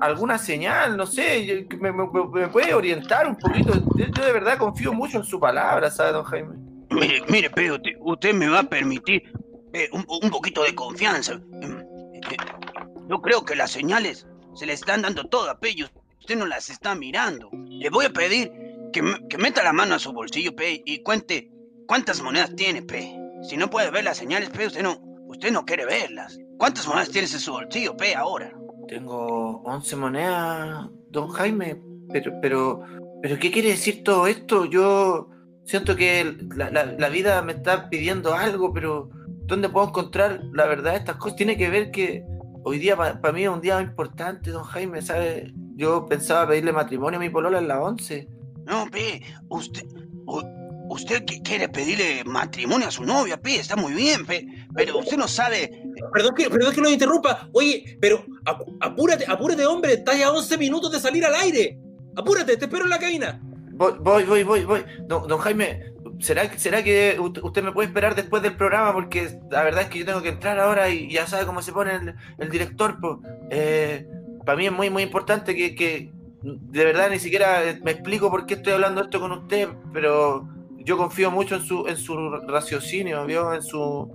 alguna 0.01 0.39
señal, 0.39 0.97
no 0.97 1.07
sé, 1.07 1.67
me, 1.81 1.93
puede 2.49 2.73
orientar 2.75 3.27
un 3.27 3.37
poquito. 3.37 3.73
Yo, 3.97 4.07
de 4.25 4.33
verdad 4.33 4.57
confío 4.59 4.93
mucho 4.93 5.19
en 5.19 5.25
su 5.25 5.39
palabra, 5.41 5.91
¿sabe, 5.91 6.13
don 6.13 6.25
Jaime? 6.25 6.55
Mire, 6.91 7.23
mire, 7.29 7.51
pero 7.51 7.77
usted, 8.01 8.33
me 8.35 8.49
va 8.49 8.61
a 8.61 8.63
permitir 8.63 9.23
eh, 9.75 9.89
un, 9.93 10.05
un 10.23 10.31
poquito 10.31 10.63
de 10.65 10.75
confianza. 10.75 11.33
Em, 11.61 11.79
eh, 11.81 12.21
Yo 13.09 13.21
creo 13.21 13.45
que 13.45 13.55
las 13.57 13.71
señales 13.71 14.27
se 14.55 14.65
le 14.67 14.73
están 14.73 15.03
dando 15.03 15.25
todas, 15.25 15.55
pe, 15.57 15.71
y 15.71 15.85
usted 16.29 16.39
no 16.39 16.47
las 16.47 16.69
está 16.69 16.95
mirando. 16.95 17.49
Le 17.71 17.89
voy 17.89 18.05
a 18.05 18.11
pedir 18.11 18.53
que, 18.93 19.01
que 19.31 19.39
meta 19.39 19.65
la 19.65 19.73
mano 19.73 19.95
a 19.95 19.99
su 19.99 20.13
bolsillo, 20.13 20.55
pe, 20.55 20.83
y 20.85 20.99
cuente 21.03 21.51
cuántas 21.87 22.21
monedas 22.23 22.55
tiene, 22.55 22.83
pe. 22.83 23.17
Si 23.49 23.57
no 23.57 23.71
puede 23.71 23.91
ver 23.91 24.05
las 24.05 24.19
señales, 24.19 24.51
pe, 24.51 24.67
usted 24.67 24.83
no, 24.83 24.99
usted 25.27 25.51
no 25.51 25.65
quiere 25.65 25.87
verlas. 25.87 26.39
¿Cuántas 26.59 26.87
monedas 26.87 27.09
tienes 27.09 27.33
en 27.33 27.41
su 27.41 27.53
bolsillo, 27.53 27.97
pe, 27.97 28.15
ahora? 28.15 28.53
Tengo 28.89 29.63
11 29.63 29.97
monedas, 29.97 30.89
don 31.09 31.29
Jaime, 31.31 31.81
pero, 32.13 32.33
pero, 32.43 32.83
pero 33.23 33.39
¿qué 33.39 33.51
quiere 33.51 33.71
decir 33.71 34.03
todo 34.05 34.27
esto? 34.27 34.67
Yo 34.67 35.31
siento 35.65 35.97
que 35.97 36.37
la, 36.55 36.69
la- 36.71 36.93
la 36.93 37.09
vida 37.09 37.41
me 37.41 37.53
está 37.53 37.89
pidiendo 37.89 38.35
algo, 38.35 38.71
pero 38.75 39.09
¿dónde 39.47 39.71
puedo 39.71 39.89
encontrar 39.89 40.43
la 40.53 40.67
verdad 40.67 40.91
de 40.93 40.99
estas 40.99 41.17
cosas? 41.17 41.37
Tiene 41.37 41.57
que 41.57 41.71
ver 41.71 41.91
que 41.91 42.23
hoy 42.65 42.79
día 42.79 42.97
para 42.99 43.33
mí 43.33 43.45
es 43.45 43.49
un 43.49 43.63
día 43.63 43.81
importante, 43.81 44.51
don 44.51 44.65
Jaime, 44.65 45.01
¿sabe? 45.01 45.55
Yo 45.79 46.07
pensaba 46.07 46.49
pedirle 46.49 46.73
matrimonio 46.73 47.19
a 47.19 47.23
mi 47.23 47.31
polola 47.31 47.59
en 47.59 47.69
la 47.69 47.81
11. 47.81 48.27
No, 48.67 48.87
pe, 48.91 49.23
usted, 49.49 49.85
u- 50.27 50.43
usted 50.91 51.25
que 51.25 51.41
quiere 51.41 51.69
pedirle 51.69 52.25
matrimonio 52.25 52.89
a 52.89 52.91
su 52.91 53.05
novia, 53.05 53.41
pe, 53.41 53.55
está 53.61 53.77
muy 53.77 53.93
bien, 53.95 54.27
pe, 54.27 54.45
pero 54.75 54.99
usted 54.99 55.17
no 55.17 55.29
sabe 55.29 55.85
Perdón 56.13 56.35
que, 56.35 56.51
perdón 56.51 56.75
que 56.75 56.81
lo 56.81 56.91
interrumpa. 56.91 57.49
Oye, 57.53 57.97
pero 58.01 58.25
apu- 58.45 58.77
apúrate, 58.81 59.25
apúrate, 59.29 59.67
hombre. 59.67 59.93
Estás 59.95 60.19
ya 60.19 60.27
a 60.29 60.33
11 60.33 60.59
minutos 60.59 60.91
de 60.93 60.99
salir 61.01 61.25
al 61.25 61.35
aire. 61.37 61.79
Apúrate, 62.17 62.57
te 62.57 62.65
espero 62.65 62.85
en 62.85 62.91
la 62.91 62.99
cabina. 62.99 63.41
Voy, 63.73 63.93
voy, 64.01 64.25
voy, 64.25 64.43
voy, 64.45 64.65
voy. 64.65 64.85
Don, 65.07 65.29
don 65.29 65.39
Jaime, 65.39 65.93
¿será, 66.19 66.51
que- 66.51 66.59
¿será 66.59 66.83
que 66.83 67.17
usted 67.21 67.63
me 67.63 67.71
puede 67.73 67.87
esperar 67.89 68.15
después 68.17 68.43
del 68.43 68.57
programa? 68.57 68.93
Porque 68.93 69.39
la 69.51 69.63
verdad 69.63 69.83
es 69.83 69.89
que 69.91 70.01
yo 70.01 70.05
tengo 70.07 70.23
que 70.23 70.31
entrar 70.31 70.59
ahora 70.59 70.89
y 70.89 71.09
ya 71.13 71.27
sabe 71.29 71.47
cómo 71.47 71.63
se 71.63 71.73
pone 71.73 71.95
el, 71.95 72.15
el 72.39 72.49
director. 72.51 72.97
pues. 73.01 73.19
Eh, 73.51 74.07
para 74.49 74.57
mí 74.57 74.65
es 74.65 74.73
muy, 74.73 74.89
muy 74.89 75.03
importante 75.03 75.55
que, 75.55 75.75
que 75.75 76.11
de 76.43 76.85
verdad 76.87 77.11
ni 77.11 77.19
siquiera 77.19 77.61
me 77.83 77.91
explico 77.91 78.31
por 78.31 78.47
qué 78.47 78.55
estoy 78.55 78.73
hablando 78.73 79.03
esto 79.03 79.21
con 79.21 79.31
usted, 79.33 79.69
pero 79.93 80.49
yo 80.79 80.97
confío 80.97 81.31
mucho 81.31 81.57
en 81.57 81.63
su, 81.63 81.87
en 81.87 81.99
su 81.99 82.17
raciocinio, 82.49 83.27
¿vio? 83.27 83.53
En, 83.53 83.61
su, 83.63 84.11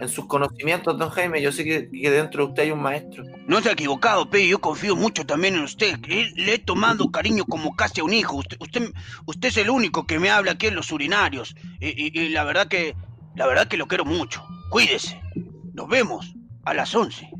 en 0.00 0.08
sus 0.08 0.26
conocimientos, 0.26 0.98
don 0.98 1.08
Jaime. 1.10 1.40
Yo 1.40 1.52
sé 1.52 1.62
que, 1.62 1.88
que 1.88 2.10
dentro 2.10 2.42
de 2.42 2.48
usted 2.48 2.62
hay 2.64 2.70
un 2.72 2.82
maestro. 2.82 3.22
No 3.46 3.60
se 3.60 3.68
ha 3.68 3.72
equivocado, 3.74 4.28
Pe, 4.28 4.48
yo 4.48 4.58
confío 4.60 4.96
mucho 4.96 5.24
también 5.24 5.54
en 5.54 5.62
usted. 5.62 6.00
que 6.00 6.32
Le 6.34 6.54
he 6.54 6.58
tomado 6.58 7.08
cariño 7.12 7.44
como 7.44 7.76
casi 7.76 8.00
a 8.00 8.04
un 8.04 8.12
hijo. 8.12 8.38
Usted, 8.38 8.56
usted, 8.58 8.90
usted 9.26 9.48
es 9.50 9.56
el 9.58 9.70
único 9.70 10.04
que 10.04 10.18
me 10.18 10.30
habla 10.30 10.50
aquí 10.50 10.66
en 10.66 10.74
los 10.74 10.90
urinarios. 10.90 11.54
Y, 11.78 11.90
y- 11.90 12.20
y 12.20 12.28
la 12.30 12.42
verdad 12.42 12.66
que, 12.66 12.96
la 13.36 13.46
verdad 13.46 13.68
que 13.68 13.76
lo 13.76 13.86
quiero 13.86 14.04
mucho. 14.04 14.42
Cuídese. 14.70 15.20
Nos 15.74 15.86
vemos 15.88 16.34
a 16.64 16.74
las 16.74 16.92
11. 16.92 17.30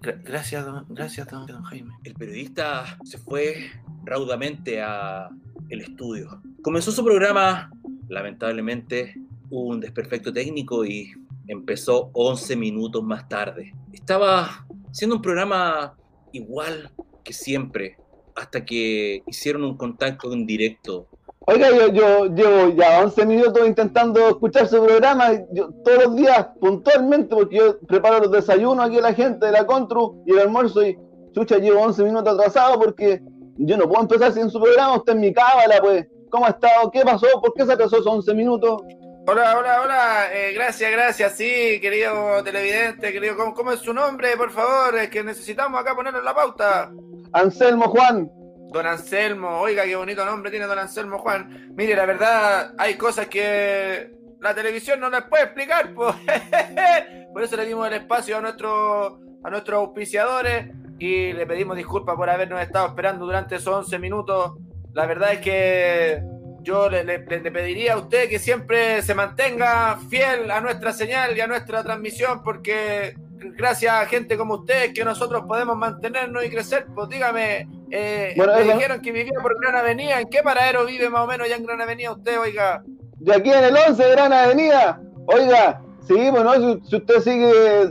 Gra- 0.00 0.20
gracias, 0.24 0.64
don, 0.64 0.86
gracias, 0.88 1.28
don, 1.28 1.62
Jaime. 1.64 1.94
El 2.04 2.14
periodista 2.14 2.98
se 3.04 3.18
fue 3.18 3.70
raudamente 4.04 4.80
a 4.80 5.28
el 5.68 5.80
estudio. 5.80 6.40
Comenzó 6.62 6.92
su 6.92 7.04
programa, 7.04 7.70
lamentablemente 8.08 9.14
un 9.50 9.80
desperfecto 9.80 10.32
técnico 10.32 10.84
y 10.84 11.10
empezó 11.46 12.10
11 12.12 12.56
minutos 12.56 13.02
más 13.02 13.28
tarde. 13.28 13.74
Estaba 13.92 14.66
haciendo 14.90 15.16
un 15.16 15.22
programa 15.22 15.96
igual 16.32 16.90
que 17.24 17.32
siempre, 17.32 17.96
hasta 18.36 18.64
que 18.64 19.22
hicieron 19.26 19.64
un 19.64 19.76
contacto 19.76 20.32
en 20.32 20.46
directo. 20.46 21.08
Oiga, 21.50 21.70
yo, 21.70 21.86
yo 21.94 22.26
llevo 22.26 22.68
ya 22.76 23.00
11 23.00 23.24
minutos 23.24 23.66
intentando 23.66 24.28
escuchar 24.28 24.68
su 24.68 24.84
programa, 24.84 25.30
yo, 25.50 25.70
todos 25.82 26.04
los 26.04 26.16
días, 26.16 26.46
puntualmente, 26.60 27.34
porque 27.34 27.56
yo 27.56 27.80
preparo 27.86 28.18
los 28.18 28.32
desayunos 28.32 28.86
aquí 28.86 28.98
a 28.98 29.00
la 29.00 29.14
gente 29.14 29.46
de 29.46 29.52
la 29.52 29.64
Contru 29.64 30.22
y 30.26 30.32
el 30.32 30.40
almuerzo 30.40 30.86
y, 30.86 30.98
chucha, 31.32 31.56
llevo 31.56 31.80
11 31.80 32.04
minutos 32.04 32.34
atrasado 32.34 32.78
porque 32.78 33.22
yo 33.56 33.78
no 33.78 33.88
puedo 33.88 34.02
empezar 34.02 34.32
sin 34.32 34.50
su 34.50 34.60
programa, 34.60 34.98
usted 34.98 35.14
es 35.14 35.18
mi 35.18 35.32
cábala, 35.32 35.76
pues. 35.80 36.06
¿Cómo 36.28 36.44
ha 36.44 36.50
estado? 36.50 36.90
¿Qué 36.90 37.00
pasó? 37.00 37.26
¿Por 37.40 37.54
qué 37.54 37.64
se 37.64 37.72
atrasó 37.72 37.96
esos 37.96 38.12
11 38.12 38.34
minutos? 38.34 38.82
Hola, 39.26 39.58
hola, 39.58 39.80
hola. 39.80 40.26
Eh, 40.30 40.52
gracias, 40.52 40.92
gracias. 40.92 41.32
Sí, 41.32 41.80
querido 41.80 42.44
televidente, 42.44 43.10
querido, 43.10 43.38
¿cómo, 43.38 43.54
cómo 43.54 43.72
es 43.72 43.80
su 43.80 43.94
nombre, 43.94 44.36
por 44.36 44.50
favor? 44.50 44.98
Es 44.98 45.08
que 45.08 45.24
necesitamos 45.24 45.80
acá 45.80 45.96
ponerlo 45.96 46.18
en 46.18 46.26
la 46.26 46.34
pauta. 46.34 46.90
Anselmo 47.32 47.88
Juan, 47.88 48.30
Don 48.70 48.86
Anselmo, 48.86 49.58
oiga, 49.60 49.84
qué 49.84 49.96
bonito 49.96 50.24
nombre 50.24 50.50
tiene 50.50 50.66
Don 50.66 50.78
Anselmo 50.78 51.18
Juan. 51.18 51.72
Mire, 51.74 51.96
la 51.96 52.06
verdad, 52.06 52.74
hay 52.78 52.94
cosas 52.94 53.26
que 53.26 54.10
la 54.40 54.54
televisión 54.54 55.00
no 55.00 55.08
les 55.10 55.22
puede 55.24 55.44
explicar. 55.44 55.92
Por 57.32 57.42
eso 57.42 57.56
le 57.56 57.66
dimos 57.66 57.86
el 57.86 57.94
espacio 57.94 58.36
a, 58.38 58.40
nuestro, 58.40 59.20
a 59.42 59.50
nuestros 59.50 59.78
auspiciadores 59.78 60.70
y 60.98 61.32
le 61.32 61.46
pedimos 61.46 61.76
disculpas 61.76 62.16
por 62.16 62.28
habernos 62.28 62.60
estado 62.60 62.88
esperando 62.88 63.24
durante 63.24 63.56
esos 63.56 63.72
11 63.74 63.98
minutos. 64.00 64.54
La 64.94 65.06
verdad 65.06 65.32
es 65.34 65.38
que 65.40 66.20
yo 66.62 66.90
le, 66.90 67.04
le- 67.04 67.18
le 67.24 67.50
pediría 67.52 67.94
a 67.94 67.98
usted 67.98 68.28
que 68.28 68.38
siempre 68.40 69.00
se 69.02 69.14
mantenga 69.14 69.96
fiel 70.10 70.50
a 70.50 70.60
nuestra 70.60 70.92
señal 70.92 71.36
y 71.36 71.40
a 71.40 71.46
nuestra 71.46 71.84
transmisión, 71.84 72.42
porque 72.42 73.14
gracias 73.56 73.92
a 73.94 74.06
gente 74.06 74.36
como 74.36 74.54
usted 74.54 74.92
que 74.92 75.04
nosotros 75.04 75.44
podemos 75.46 75.76
mantenernos 75.76 76.44
y 76.44 76.50
crecer. 76.50 76.86
Pues 76.94 77.08
dígame, 77.08 77.68
Eh, 77.90 78.34
Bueno, 78.36 78.54
me 78.54 78.62
eso- 78.62 78.72
dijeron 78.74 79.00
que 79.00 79.12
vivía 79.12 79.32
por 79.42 79.58
Gran 79.60 79.76
Avenida. 79.76 80.20
¿En 80.20 80.28
qué 80.28 80.42
paradero 80.42 80.84
vive 80.86 81.08
más 81.08 81.22
o 81.22 81.26
menos 81.26 81.48
ya 81.48 81.56
en 81.56 81.64
Gran 81.64 81.80
Avenida 81.80 82.12
usted, 82.12 82.38
oiga? 82.40 82.82
De 83.20 83.34
aquí 83.34 83.50
en 83.50 83.64
el 83.64 83.76
11 83.76 84.02
de 84.04 84.10
Gran 84.12 84.32
Avenida. 84.32 85.00
Oiga, 85.26 85.82
sí, 86.06 86.30
bueno, 86.30 86.54
si, 86.54 86.88
si 86.88 86.96
usted 86.96 87.20
sigue 87.20 87.50
eh, 87.82 87.90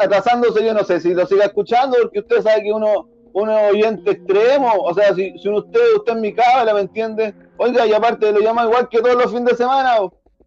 atrasándose, 0.00 0.64
yo 0.64 0.74
no 0.74 0.84
sé 0.84 1.00
si 1.00 1.14
lo 1.14 1.26
siga 1.26 1.44
escuchando, 1.46 1.96
porque 2.02 2.20
usted 2.20 2.42
sabe 2.42 2.62
que 2.62 2.72
uno, 2.72 3.08
es 3.34 3.70
oyente 3.72 4.10
extremo. 4.12 4.72
O 4.80 4.94
sea, 4.94 5.14
si, 5.14 5.36
si 5.38 5.48
usted, 5.48 5.80
usted 5.96 6.12
es 6.14 6.18
mi 6.20 6.32
cábala, 6.34 6.74
¿me 6.74 6.80
entiende? 6.80 7.34
Oiga, 7.56 7.86
y 7.86 7.92
aparte 7.92 8.30
lo 8.32 8.40
llama 8.40 8.64
igual 8.64 8.88
que 8.88 9.00
todos 9.00 9.16
los 9.16 9.26
fines 9.32 9.46
de 9.46 9.56
semana. 9.56 9.96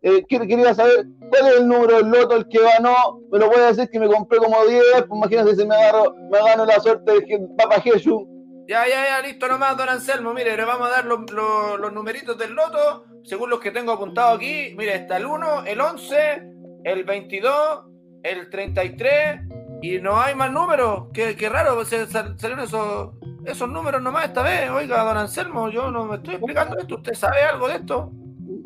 eh, 0.04 0.24
quer- 0.30 0.48
quería 0.48 0.74
saber 0.76 1.06
cuál 1.30 1.48
es 1.48 1.58
el 1.58 1.68
número 1.68 1.98
del 1.98 2.08
loto, 2.10 2.36
el 2.36 2.48
que 2.48 2.60
ganó. 2.62 3.20
Me 3.32 3.40
lo 3.40 3.48
voy 3.48 3.58
a 3.60 3.68
decir 3.74 3.90
que 3.90 4.00
me 4.00 4.08
compré 4.08 4.38
como 4.38 4.64
10. 4.66 4.84
Pues 5.08 5.18
imagínense 5.20 5.56
si 5.56 5.68
me 5.68 5.76
agarro, 5.76 6.14
me 6.32 6.38
gano 6.38 6.66
la 6.66 6.80
suerte 6.80 7.12
de 7.14 7.48
Papa 7.58 7.82
Jesús. 7.82 8.22
Ya, 8.68 8.86
ya, 8.88 9.06
ya, 9.08 9.22
listo 9.26 9.48
nomás, 9.48 9.78
don 9.78 9.88
Anselmo. 9.88 10.34
Mire, 10.34 10.58
le 10.58 10.66
vamos 10.66 10.88
a 10.88 10.92
dar 10.92 11.06
los, 11.06 11.20
los- 11.32 11.94
numeritos 11.94 12.38
del 12.38 12.54
loto, 12.54 13.06
según 13.24 13.50
los 13.50 13.60
que 13.62 13.72
tengo 13.72 13.94
apuntados 13.94 14.36
aquí. 14.38 14.76
Mire, 14.78 14.96
está 14.96 15.18
el 15.18 15.26
1, 15.26 15.64
el 15.66 15.80
11, 15.80 16.44
el 16.84 17.04
22, 17.06 17.86
el 18.24 18.50
33, 18.50 19.42
y 19.82 20.00
no 20.00 20.20
hay 20.20 20.36
más 20.36 20.52
números. 20.52 21.06
Qué, 21.14 21.36
qué 21.38 21.48
raro, 21.48 21.84
se 21.86 22.08
sal- 22.08 22.38
salieron 22.38 22.66
esos, 22.66 23.12
esos 23.46 23.70
números 23.70 24.02
nomás 24.02 24.26
esta 24.26 24.42
vez. 24.42 24.70
Oiga, 24.70 25.02
don 25.04 25.18
Anselmo, 25.18 25.70
yo 25.70 25.90
no 25.90 26.04
me 26.06 26.18
estoy 26.18 26.36
explicando 26.36 26.78
esto. 26.78 26.96
¿Usted 26.96 27.14
sabe 27.14 27.42
algo 27.44 27.70
de 27.70 27.76
esto? 27.76 28.12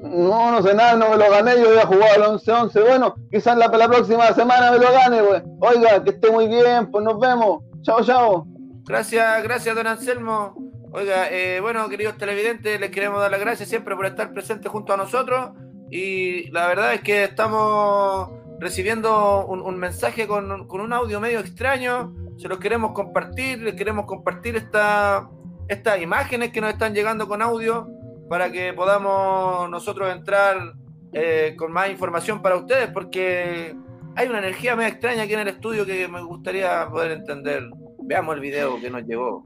No, 0.04 0.52
no 0.52 0.64
sé 0.64 0.74
nada, 0.74 0.96
no 0.96 1.10
me 1.12 1.18
lo 1.18 1.30
gané, 1.30 1.62
yo 1.62 1.70
había 1.70 1.86
jugado 1.86 2.14
al 2.16 2.40
11-11. 2.40 2.82
Bueno, 2.88 3.16
quizás 3.32 3.56
la, 3.56 3.68
la 3.68 3.88
próxima 3.88 4.28
semana 4.34 4.72
me 4.72 4.80
lo 4.80 4.92
gane, 4.92 5.22
güey. 5.22 5.42
Oiga, 5.60 6.04
que 6.04 6.10
esté 6.10 6.32
muy 6.32 6.48
bien, 6.48 6.90
pues 6.90 7.04
nos 7.06 7.20
vemos. 7.20 7.64
Chao, 7.84 8.04
chao. 8.04 8.48
Gracias, 8.86 9.44
gracias, 9.44 9.76
don 9.76 9.88
Anselmo. 9.88 10.56
Oiga, 10.92 11.30
eh, 11.32 11.60
bueno, 11.62 11.88
queridos 11.88 12.18
televidentes, 12.18 12.80
les 12.80 12.90
queremos 12.90 13.22
dar 13.22 13.32
las 13.32 13.40
gracias 13.40 13.70
siempre 13.70 13.96
por 13.96 14.06
estar 14.06 14.34
presentes 14.34 14.72
junto 14.72 14.94
a 14.94 14.98
nosotros. 14.98 15.52
Y 15.90 16.50
la 16.52 16.68
verdad 16.68 16.94
es 16.94 17.02
que 17.02 17.24
estamos 17.24 18.32
recibiendo 18.60 19.46
un, 19.46 19.78
mensaje 19.78 20.28
con, 20.28 20.52
un 20.52 20.94
audio 20.94 21.20
medio 21.20 21.40
extraño. 21.40 22.14
Se 22.38 22.48
los 22.48 22.60
queremos 22.60 22.92
compartir, 22.94 23.62
les 23.62 23.76
queremos 23.76 24.06
compartir 24.06 24.56
esta, 24.56 25.30
estas 25.68 26.02
imágenes 26.02 26.52
que 26.52 26.62
nos 26.62 26.72
están 26.72 26.94
llegando 26.94 27.28
con 27.28 27.42
audio 27.42 27.88
para 28.30 28.52
que 28.52 28.74
podamos 28.74 29.70
nosotros 29.70 30.14
entrar 30.14 30.74
eh, 31.14 31.56
con 31.58 31.72
más 31.72 31.90
información 31.90 32.42
para 32.42 32.56
ustedes, 32.56 32.90
porque 32.94 33.76
hay 34.16 34.28
una 34.28 34.40
energía 34.40 34.76
medio 34.76 34.90
extraña 34.90 35.24
aquí 35.24 35.34
en 35.34 35.42
el 35.42 35.48
estudio 35.50 35.86
que 35.86 36.08
me 36.08 36.22
gustaría 36.22 36.88
poder 36.90 37.12
entender. 37.12 37.70
Veamos 38.12 38.36
el 38.36 38.42
video 38.42 38.78
que 38.82 38.90
nos 38.90 39.04
llegó. 39.04 39.42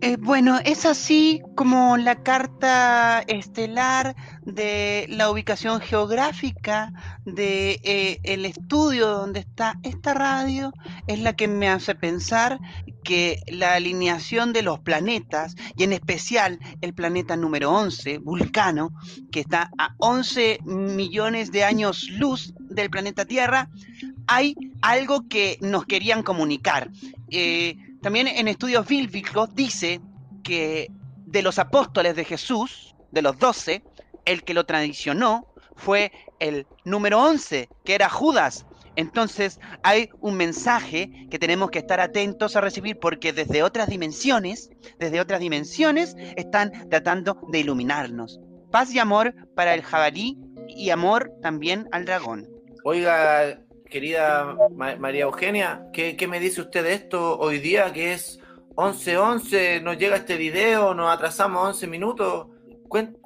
Eh, 0.00 0.16
bueno, 0.16 0.60
es 0.64 0.86
así 0.86 1.42
como 1.56 1.96
la 1.96 2.22
carta 2.22 3.24
estelar 3.26 4.14
de 4.42 5.06
la 5.08 5.28
ubicación 5.28 5.80
geográfica 5.80 6.92
de 7.24 7.80
eh, 7.82 8.20
el 8.22 8.46
estudio 8.46 9.08
donde 9.08 9.40
está 9.40 9.74
esta 9.82 10.14
radio 10.14 10.72
es 11.08 11.18
la 11.18 11.34
que 11.34 11.48
me 11.48 11.68
hace 11.68 11.96
pensar 11.96 12.60
que 13.02 13.40
la 13.48 13.74
alineación 13.74 14.52
de 14.52 14.62
los 14.62 14.78
planetas 14.78 15.56
y 15.76 15.82
en 15.82 15.94
especial 15.94 16.60
el 16.80 16.94
planeta 16.94 17.36
número 17.36 17.72
11, 17.72 18.18
Vulcano, 18.18 18.90
que 19.32 19.40
está 19.40 19.72
a 19.78 19.96
11 19.98 20.60
millones 20.64 21.50
de 21.50 21.64
años 21.64 22.08
luz 22.08 22.54
del 22.70 22.88
planeta 22.88 23.24
Tierra, 23.24 23.68
hay 24.26 24.56
algo 24.82 25.28
que 25.28 25.58
nos 25.60 25.86
querían 25.86 26.22
comunicar. 26.22 26.90
Eh, 27.30 27.76
también 28.02 28.28
en 28.28 28.48
estudios 28.48 28.86
bíblicos 28.86 29.54
dice 29.54 30.00
que 30.42 30.90
de 31.26 31.42
los 31.42 31.58
apóstoles 31.58 32.16
de 32.16 32.24
Jesús, 32.24 32.94
de 33.10 33.22
los 33.22 33.38
doce, 33.38 33.82
el 34.24 34.42
que 34.44 34.54
lo 34.54 34.64
tradicionó 34.64 35.46
fue 35.76 36.12
el 36.40 36.66
número 36.84 37.22
11, 37.22 37.68
que 37.84 37.94
era 37.94 38.08
Judas. 38.08 38.66
Entonces 38.96 39.60
hay 39.82 40.08
un 40.20 40.36
mensaje 40.36 41.26
que 41.30 41.38
tenemos 41.38 41.70
que 41.70 41.80
estar 41.80 42.00
atentos 42.00 42.56
a 42.56 42.62
recibir 42.62 42.98
porque 42.98 43.32
desde 43.32 43.62
otras 43.62 43.88
dimensiones, 43.88 44.70
desde 44.98 45.20
otras 45.20 45.40
dimensiones, 45.40 46.16
están 46.36 46.88
tratando 46.88 47.38
de 47.52 47.60
iluminarnos. 47.60 48.40
Paz 48.70 48.92
y 48.92 48.98
amor 48.98 49.34
para 49.54 49.74
el 49.74 49.82
jabalí 49.82 50.38
y 50.68 50.90
amor 50.90 51.30
también 51.42 51.88
al 51.92 52.06
dragón. 52.06 52.48
Oiga, 52.84 53.58
querida 53.90 54.56
Ma- 54.74 54.96
María 54.96 55.22
Eugenia, 55.24 55.86
¿qué, 55.92 56.16
qué 56.16 56.26
me 56.28 56.40
dice 56.40 56.60
usted 56.60 56.82
de 56.84 56.94
esto 56.94 57.38
hoy 57.38 57.58
día 57.58 57.92
que 57.92 58.12
es 58.12 58.40
11-11? 58.74 59.82
Nos 59.82 59.98
llega 59.98 60.16
este 60.16 60.36
video, 60.36 60.94
nos 60.94 61.12
atrasamos 61.12 61.66
11 61.68 61.86
minutos. 61.86 62.48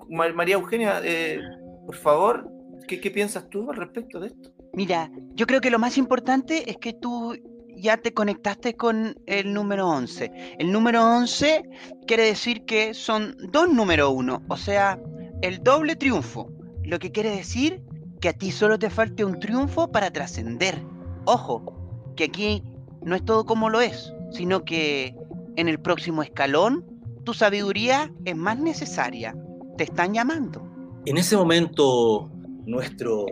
María 0.09 0.55
Eugenia, 0.55 1.01
eh, 1.05 1.40
por 1.87 1.96
favor, 1.96 2.49
¿qué, 2.88 3.01
¿qué 3.01 3.11
piensas 3.11 3.49
tú 3.51 3.70
al 3.70 3.77
respecto 3.77 4.18
de 4.20 4.29
esto? 4.29 4.51
Mira, 4.73 5.11
yo 5.35 5.46
creo 5.46 5.61
que 5.61 5.70
lo 5.70 5.79
más 5.79 5.99
importante 5.99 6.70
es 6.70 6.77
que 6.79 6.92
tú 6.92 7.37
ya 7.77 7.96
te 7.96 8.12
conectaste 8.12 8.75
con 8.77 9.16
el 9.27 9.53
número 9.53 9.88
11. 9.88 10.57
El 10.59 10.70
número 10.73 11.05
11 11.05 11.62
quiere 12.07 12.25
decir 12.25 12.64
que 12.64 12.94
son 12.94 13.37
dos 13.51 13.68
número 13.70 14.11
uno, 14.11 14.42
o 14.49 14.57
sea, 14.57 14.99
el 15.42 15.62
doble 15.62 15.96
triunfo. 15.96 16.51
Lo 16.85 16.99
que 16.99 17.11
quiere 17.12 17.31
decir 17.31 17.83
que 18.20 18.28
a 18.28 18.33
ti 18.33 18.50
solo 18.50 18.78
te 18.78 18.90
falte 18.90 19.24
un 19.24 19.40
triunfo 19.40 19.90
para 19.90 20.11
trascender. 20.11 20.83
Ojo, 21.24 22.12
que 22.16 22.24
aquí 22.24 22.62
no 23.02 23.14
es 23.14 23.24
todo 23.24 23.44
como 23.44 23.70
lo 23.70 23.80
es, 23.80 24.12
sino 24.33 24.64
que 24.64 25.14
en 25.56 25.68
el 25.68 25.80
próximo 25.80 26.22
escalón 26.22 26.85
tu 27.24 27.35
sabiduría 27.35 28.12
es 28.24 28.37
más 28.37 28.59
necesaria. 28.59 29.35
Te 29.76 29.85
están 29.85 30.12
llamando. 30.12 30.62
En 31.06 31.16
ese 31.16 31.37
momento, 31.37 32.30
nuestro 32.66 33.26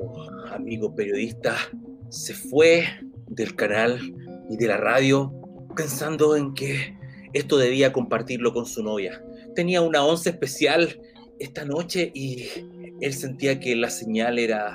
amigo 0.53 0.94
periodista 0.94 1.55
se 2.09 2.33
fue 2.33 2.85
del 3.27 3.55
canal 3.55 4.01
y 4.48 4.57
de 4.57 4.66
la 4.66 4.79
radio 4.79 5.33
pensando 5.77 6.35
en 6.35 6.55
que 6.55 6.96
esto 7.35 7.59
debía 7.59 7.92
compartirlo 7.92 8.55
con 8.55 8.64
su 8.64 8.83
novia. 8.83 9.22
Tenía 9.55 9.83
una 9.83 10.03
once 10.03 10.31
especial 10.31 10.98
esta 11.38 11.64
noche 11.64 12.11
y 12.14 12.46
él 13.00 13.12
sentía 13.14 13.61
que 13.61 13.76
la 13.76 13.90
señal 13.90 14.38
era 14.38 14.74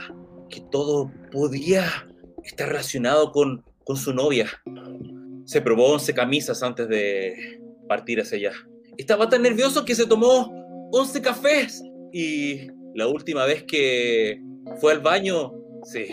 que 0.49 0.61
todo 0.71 1.11
podía 1.31 1.85
estar 2.43 2.69
relacionado 2.69 3.31
con, 3.31 3.63
con 3.85 3.97
su 3.97 4.13
novia. 4.13 4.47
Se 5.45 5.61
probó 5.61 5.93
11 5.93 6.13
camisas 6.13 6.63
antes 6.63 6.87
de 6.87 7.59
partir 7.87 8.21
hacia 8.21 8.37
allá. 8.37 8.53
Estaba 8.97 9.27
tan 9.29 9.41
nervioso 9.41 9.83
que 9.85 9.95
se 9.95 10.05
tomó 10.05 10.51
11 10.91 11.21
cafés 11.21 11.83
y 12.11 12.67
la 12.93 13.07
última 13.07 13.45
vez 13.45 13.63
que 13.63 14.41
fue 14.79 14.93
al 14.93 14.99
baño, 14.99 15.53
sí, 15.83 16.05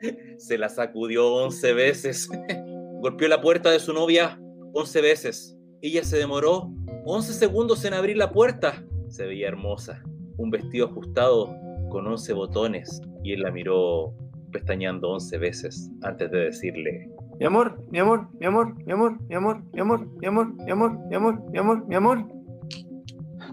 se 0.38 0.58
la 0.58 0.68
sacudió 0.68 1.32
11 1.34 1.72
veces. 1.74 2.28
Golpeó 3.00 3.28
la 3.28 3.40
puerta 3.40 3.70
de 3.70 3.80
su 3.80 3.92
novia 3.92 4.40
11 4.72 5.00
veces. 5.00 5.56
Ella 5.82 6.04
se 6.04 6.18
demoró 6.18 6.70
11 7.04 7.32
segundos 7.32 7.84
en 7.84 7.94
abrir 7.94 8.16
la 8.16 8.32
puerta. 8.32 8.84
Se 9.08 9.26
veía 9.26 9.48
hermosa. 9.48 10.02
Un 10.40 10.50
vestido 10.50 10.86
ajustado 10.86 11.54
con 11.90 12.06
11 12.06 12.32
botones. 12.32 13.02
Y 13.22 13.34
él 13.34 13.42
la 13.42 13.50
miró 13.50 14.14
pestañeando 14.50 15.10
11 15.10 15.38
veces 15.38 15.90
antes 16.02 16.30
de 16.30 16.38
decirle, 16.46 17.10
Mi 17.38 17.46
amor, 17.46 17.78
mi 17.90 17.98
amor, 17.98 18.26
mi 18.38 18.46
amor, 18.46 18.74
mi 18.86 18.92
amor, 18.92 19.18
mi 19.28 19.34
amor, 19.34 19.62
mi 19.72 19.80
amor, 19.80 20.06
mi 20.18 20.26
amor, 20.26 20.56
mi 20.56 20.70
amor, 20.70 20.98
mi 21.08 21.16
amor, 21.16 21.50
mi 21.50 21.58
amor, 21.58 21.86
mi 21.86 21.94
amor. 21.94 22.26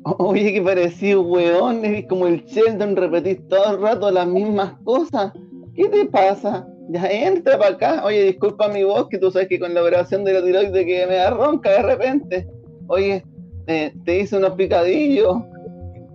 Oye, 0.04 0.54
qué 0.54 0.62
parecido, 0.62 1.21
weón. 1.23 1.84
Es 1.84 2.08
como 2.08 2.28
el 2.28 2.43
Sheldon, 2.45 2.95
repetís 2.95 3.45
todo 3.50 3.76
el 3.76 3.82
rato 3.82 4.10
las 4.10 4.28
mismas 4.28 4.73
cosas. 4.86 5.34
¿Qué 5.76 5.89
te 5.89 6.06
pasa? 6.06 6.65
Ya 6.89 7.06
entra 7.12 7.58
para 7.58 7.76
acá. 7.76 8.06
Oye, 8.06 8.23
disculpa 8.23 8.69
mi 8.69 8.84
voz, 8.86 9.10
que 9.10 9.17
tú 9.17 9.30
sabes 9.30 9.50
que 9.50 9.60
con 9.60 9.73
la 9.73 9.82
operación 9.82 10.23
de 10.23 10.34
la 10.34 10.41
tiroides 10.41 10.86
que 10.86 11.06
me 11.06 11.15
da 11.15 11.32
ronca 11.32 11.69
de 11.69 11.82
repente. 11.82 12.47
Oye, 12.88 13.26
eh, 13.67 13.93
te 14.06 14.19
hice 14.19 14.38
unos 14.38 14.54
picadillos, 14.54 15.43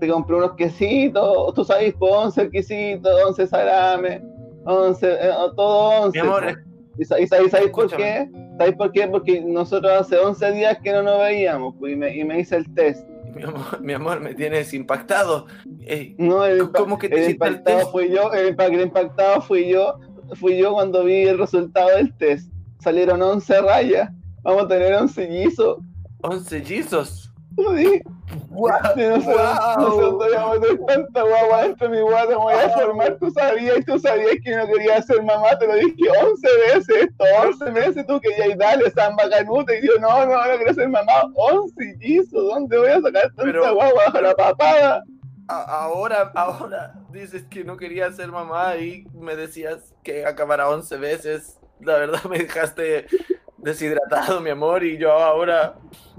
te 0.02 0.08
compré 0.08 0.34
unos 0.34 0.54
quesitos, 0.56 1.54
tú 1.54 1.64
sabes, 1.64 1.94
pues 1.96 2.12
11 2.12 2.50
quesitos, 2.50 3.12
11 3.24 3.46
salame, 3.46 4.20
11, 4.64 5.06
eh, 5.12 5.30
todo 5.54 6.02
11. 6.06 6.20
Mi 6.20 6.26
amor, 6.28 6.42
pues. 6.42 6.56
¿Y, 6.98 7.04
sa- 7.04 7.20
y 7.20 7.26
sa- 7.28 7.40
y 7.40 7.48
sabéis 7.48 7.70
por 7.70 7.88
qué? 7.96 8.28
¿Sabéis 8.58 8.76
por 8.76 8.90
qué? 8.90 9.06
Porque 9.06 9.40
nosotros 9.42 9.92
hace 9.92 10.18
11 10.18 10.50
días 10.50 10.76
que 10.82 10.90
no 10.92 11.04
nos 11.04 11.20
veíamos 11.20 11.76
pues, 11.78 11.92
y, 11.92 11.96
me, 11.96 12.16
y 12.16 12.24
me 12.24 12.40
hice 12.40 12.56
el 12.56 12.74
test. 12.74 13.06
Mi 13.32 13.44
amor, 13.44 13.62
mi 13.80 13.92
amor, 13.92 14.18
me 14.20 14.34
tienes 14.34 14.74
impactado. 14.74 15.46
Eh, 15.86 16.16
No, 16.18 16.44
el, 16.44 16.72
¿Cómo 16.72 16.98
que 16.98 17.08
te 17.08 17.14
el 17.14 17.20
hiciste 17.28 17.46
el 17.46 17.52
impactado 17.52 17.78
test? 17.78 17.90
fui 17.92 18.10
yo, 18.10 18.32
el, 18.32 18.56
el 18.58 18.80
impactado 18.80 19.40
fui 19.40 19.68
yo, 19.68 20.00
fui 20.34 20.56
yo 20.58 20.72
cuando 20.72 21.04
vi 21.04 21.28
el 21.28 21.38
resultado 21.38 21.90
del 21.96 22.12
test. 22.16 22.52
Salieron 22.80 23.22
11 23.22 23.60
rayas, 23.62 24.10
vamos 24.42 24.64
a 24.64 24.68
tener 24.68 24.94
11 24.94 25.26
guisos. 25.28 25.78
11 26.22 26.60
¡Guau! 27.56 28.80
nosotros 29.78 30.28
íbamos 30.32 30.56
a 30.56 30.60
tener 30.60 30.78
tanta 30.86 31.22
guagua 31.22 31.62
dentro 31.62 31.88
de 31.88 31.96
mi 31.96 32.02
guagua, 32.02 32.36
voy 32.36 32.54
a 32.54 32.68
formar, 32.70 33.16
tú 33.18 33.30
sabías, 33.30 33.78
y 33.78 33.84
tú 33.84 33.98
sabías 33.98 34.36
que 34.44 34.56
no 34.56 34.66
quería 34.66 35.02
ser 35.02 35.22
mamá, 35.22 35.58
te 35.58 35.66
lo 35.66 35.74
dije 35.74 35.96
11 36.22 36.48
veces, 36.66 36.88
esto, 37.04 37.24
11 37.42 37.70
veces 37.70 38.06
tú 38.06 38.20
querías 38.20 38.56
darle 38.58 38.90
samba 38.90 39.28
canuta, 39.28 39.74
y 39.74 39.86
yo, 39.86 39.92
no, 40.00 40.24
no, 40.26 40.32
no 40.46 40.56
quiero 40.56 40.74
ser 40.74 40.88
mamá, 40.88 41.12
11 41.34 41.96
hizo, 42.00 42.40
¿dónde 42.42 42.78
voy 42.78 42.88
a 42.88 43.00
sacar 43.00 43.22
tanta 43.22 43.42
Pero- 43.44 43.74
guagua 43.74 44.04
bajo 44.06 44.20
la 44.20 44.34
papada? 44.34 45.02
A- 45.48 45.82
ahora, 45.84 46.30
ahora 46.34 46.94
dices 47.10 47.44
que 47.50 47.64
no 47.64 47.76
querías 47.76 48.16
ser 48.16 48.28
mamá 48.28 48.76
y 48.76 49.04
me 49.12 49.34
decías 49.36 49.92
que 50.04 50.24
acabara 50.24 50.68
11 50.70 50.96
veces. 50.96 51.58
La 51.80 51.96
verdad 51.98 52.22
me 52.30 52.38
dejaste 52.38 53.06
deshidratado, 53.62 54.40
mi 54.40 54.50
amor, 54.50 54.84
y 54.84 54.98
yo 54.98 55.12
ahora... 55.12 55.74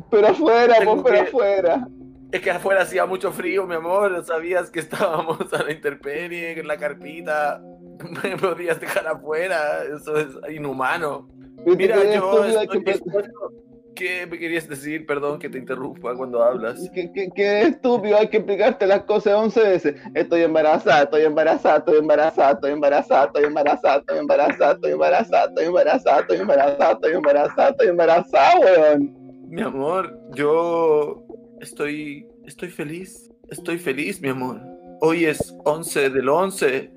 Pero 0.09 0.27
afuera, 0.27 0.75
pues, 0.83 1.01
pero 1.03 1.15
que- 1.15 1.21
afuera. 1.29 1.87
Es 2.31 2.41
que 2.41 2.49
afuera 2.49 2.81
hacía 2.81 3.05
mucho 3.05 3.31
frío, 3.31 3.67
mi 3.67 3.75
amor. 3.75 4.25
Sabías 4.25 4.71
que 4.71 4.79
estábamos 4.79 5.53
a 5.53 5.61
la 5.63 5.71
intemperie, 5.71 6.59
en 6.59 6.67
la 6.67 6.77
carpita. 6.77 7.61
Me 8.23 8.35
podías 8.37 8.79
dejar 8.79 9.05
afuera. 9.07 9.83
Eso 9.83 10.17
es 10.17 10.29
inhumano. 10.51 11.29
Mira, 11.65 12.03
yo 12.11 12.43
estoy 12.45 12.83
dispuesto... 12.83 13.51
¿Qué 13.95 14.25
me 14.25 14.39
querías 14.39 14.67
decir? 14.67 15.05
Perdón 15.05 15.39
que 15.39 15.49
te 15.49 15.57
interrumpa 15.57 16.15
cuando 16.15 16.43
hablas. 16.43 16.89
Que, 16.93 17.11
que, 17.11 17.29
que 17.29 17.61
estúpido, 17.61 18.17
hay 18.17 18.27
que 18.27 18.37
explicarte 18.37 18.87
las 18.87 19.03
cosas 19.03 19.33
11 19.33 19.61
veces. 19.61 19.95
Estoy 20.13 20.41
embarazada, 20.41 21.03
estoy 21.03 21.23
embarazada, 21.23 21.77
estoy 21.77 21.97
embarazada, 21.97 22.51
estoy 22.53 22.71
embarazada, 22.71 23.25
estoy 23.25 23.43
embarazada, 23.43 23.99
estoy 24.01 24.11
embarazada, 24.11 24.73
estoy 24.73 24.91
embarazada, 24.91 25.41
estoy 25.47 25.65
embarazada, 25.65 26.21
estoy 26.21 26.37
embarazada, 26.37 26.91
estoy 26.91 27.11
embarazada, 27.13 27.69
estoy 27.69 27.87
embarazada, 27.87 28.59
weón. 28.59 29.23
Mi 29.49 29.61
amor, 29.61 30.19
yo 30.33 31.25
estoy, 31.61 32.27
estoy 32.45 32.69
feliz. 32.69 33.29
Estoy 33.49 33.77
feliz, 33.77 34.21
mi 34.21 34.29
amor. 34.29 34.61
Hoy 35.01 35.25
es 35.25 35.55
11 35.65 36.09
del 36.09 36.29
11. 36.29 36.91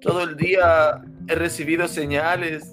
Todo 0.00 0.22
el 0.22 0.36
día 0.36 1.02
he 1.26 1.34
recibido 1.34 1.88
señales 1.88 2.72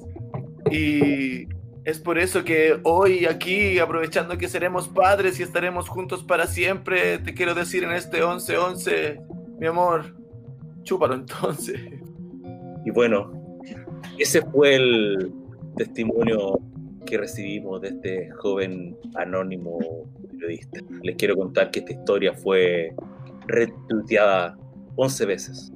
y 0.70 1.48
es 1.86 2.00
por 2.00 2.18
eso 2.18 2.44
que 2.44 2.80
hoy 2.84 3.26
aquí, 3.28 3.78
aprovechando 3.78 4.40
que 4.40 4.48
seremos 4.50 4.88
padres 4.88 5.40
y 5.40 5.44
estaremos 5.44 5.88
juntos 5.88 6.24
para 6.24 6.48
siempre, 6.48 7.20
te 7.20 7.36
quiero 7.36 7.54
decir 7.54 7.84
en 7.84 7.92
este 7.92 8.24
11-11, 8.24 9.22
mi 9.60 9.68
amor, 9.68 10.16
chúpalo 10.82 11.14
entonces. 11.14 11.80
Y 12.84 12.90
bueno, 12.90 13.32
ese 14.18 14.42
fue 14.42 14.76
el 14.76 15.32
testimonio 15.78 16.60
que 17.06 17.20
recibimos 17.20 17.82
de 17.82 17.90
este 17.90 18.32
joven 18.32 18.98
anónimo 19.14 19.78
periodista. 20.32 20.80
Les 21.04 21.16
quiero 21.16 21.36
contar 21.36 21.70
que 21.70 21.80
esta 21.80 21.94
historia 21.94 22.34
fue 22.34 22.96
retuiteada 23.46 24.58
11 24.96 25.26
veces. 25.28 25.72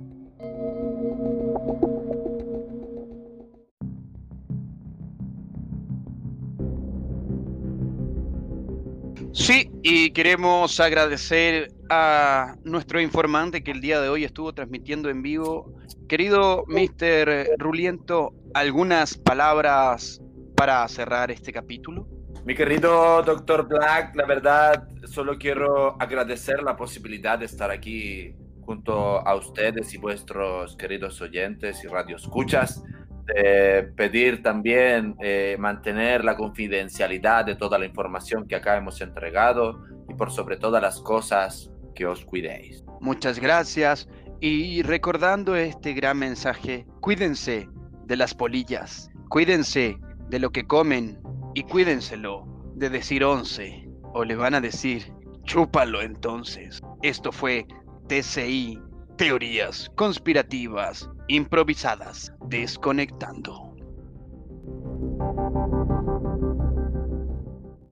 Sí, 9.50 9.72
y 9.82 10.12
queremos 10.12 10.80
agradecer 10.80 11.72
a 11.90 12.54
nuestro 12.66 13.02
informante 13.02 13.64
que 13.64 13.72
el 13.72 13.82
día 13.82 14.00
de 14.00 14.08
hoy 14.08 14.24
estuvo 14.24 14.54
transmitiendo 14.54 15.10
en 15.10 15.24
vivo. 15.24 15.74
Querido 16.08 16.66
Mr. 16.68 17.56
Ruliento, 17.58 18.32
¿algunas 18.54 19.18
palabras 19.18 20.22
para 20.56 20.88
cerrar 20.88 21.32
este 21.32 21.52
capítulo? 21.52 22.08
Mi 22.46 22.54
querido 22.54 23.24
doctor 23.24 23.68
Black, 23.68 24.16
la 24.16 24.28
verdad, 24.28 24.88
solo 25.06 25.36
quiero 25.40 26.00
agradecer 26.00 26.62
la 26.62 26.76
posibilidad 26.76 27.40
de 27.40 27.46
estar 27.46 27.72
aquí 27.72 28.36
junto 28.62 29.28
a 29.28 29.34
ustedes 29.34 29.96
y 29.96 29.98
vuestros 29.98 30.78
queridos 30.78 31.20
oyentes 31.22 31.84
y 31.84 31.88
radioescuchas, 31.88 32.84
de 33.36 33.84
pedir 33.96 34.44
también 34.44 35.16
eh, 35.20 35.56
mantener 35.60 36.24
la 36.24 36.36
confidencialidad 36.36 37.46
de 37.46 37.56
toda 37.56 37.78
la 37.78 37.86
información 37.86 38.48
que 38.48 38.56
acá 38.56 38.78
hemos 38.78 39.02
entregado 39.02 39.84
y 40.08 40.14
por 40.14 40.32
sobre 40.32 40.58
todas 40.58 40.82
las 40.82 41.00
cosas 41.02 41.72
que 41.96 42.06
os 42.06 42.26
cuidéis. 42.26 42.84
Muchas 43.00 43.40
gracias. 43.40 44.08
Y 44.42 44.84
recordando 44.84 45.56
este 45.56 45.94
gran 45.94 46.18
mensaje, 46.18 46.86
cuídense 47.02 47.68
de 48.06 48.16
las 48.16 48.34
polillas, 48.34 49.12
cuídense 49.28 49.98
de 50.30 50.40
lo 50.40 50.52
que 50.52 50.66
comen 50.66 51.20
y 51.56 51.64
cuídenselo 51.64 52.46
de 52.76 52.90
decir 52.90 53.24
once 53.24 53.86
o 54.14 54.24
le 54.24 54.36
van 54.36 54.56
a 54.56 54.62
decir 54.62 55.14
chúpalo 55.44 56.02
entonces. 56.02 56.80
Esto 57.02 57.32
fue 57.32 57.66
TCI, 58.08 58.80
teorías 59.20 59.92
conspirativas 59.98 61.10
improvisadas, 61.28 62.32
desconectando. 62.48 63.69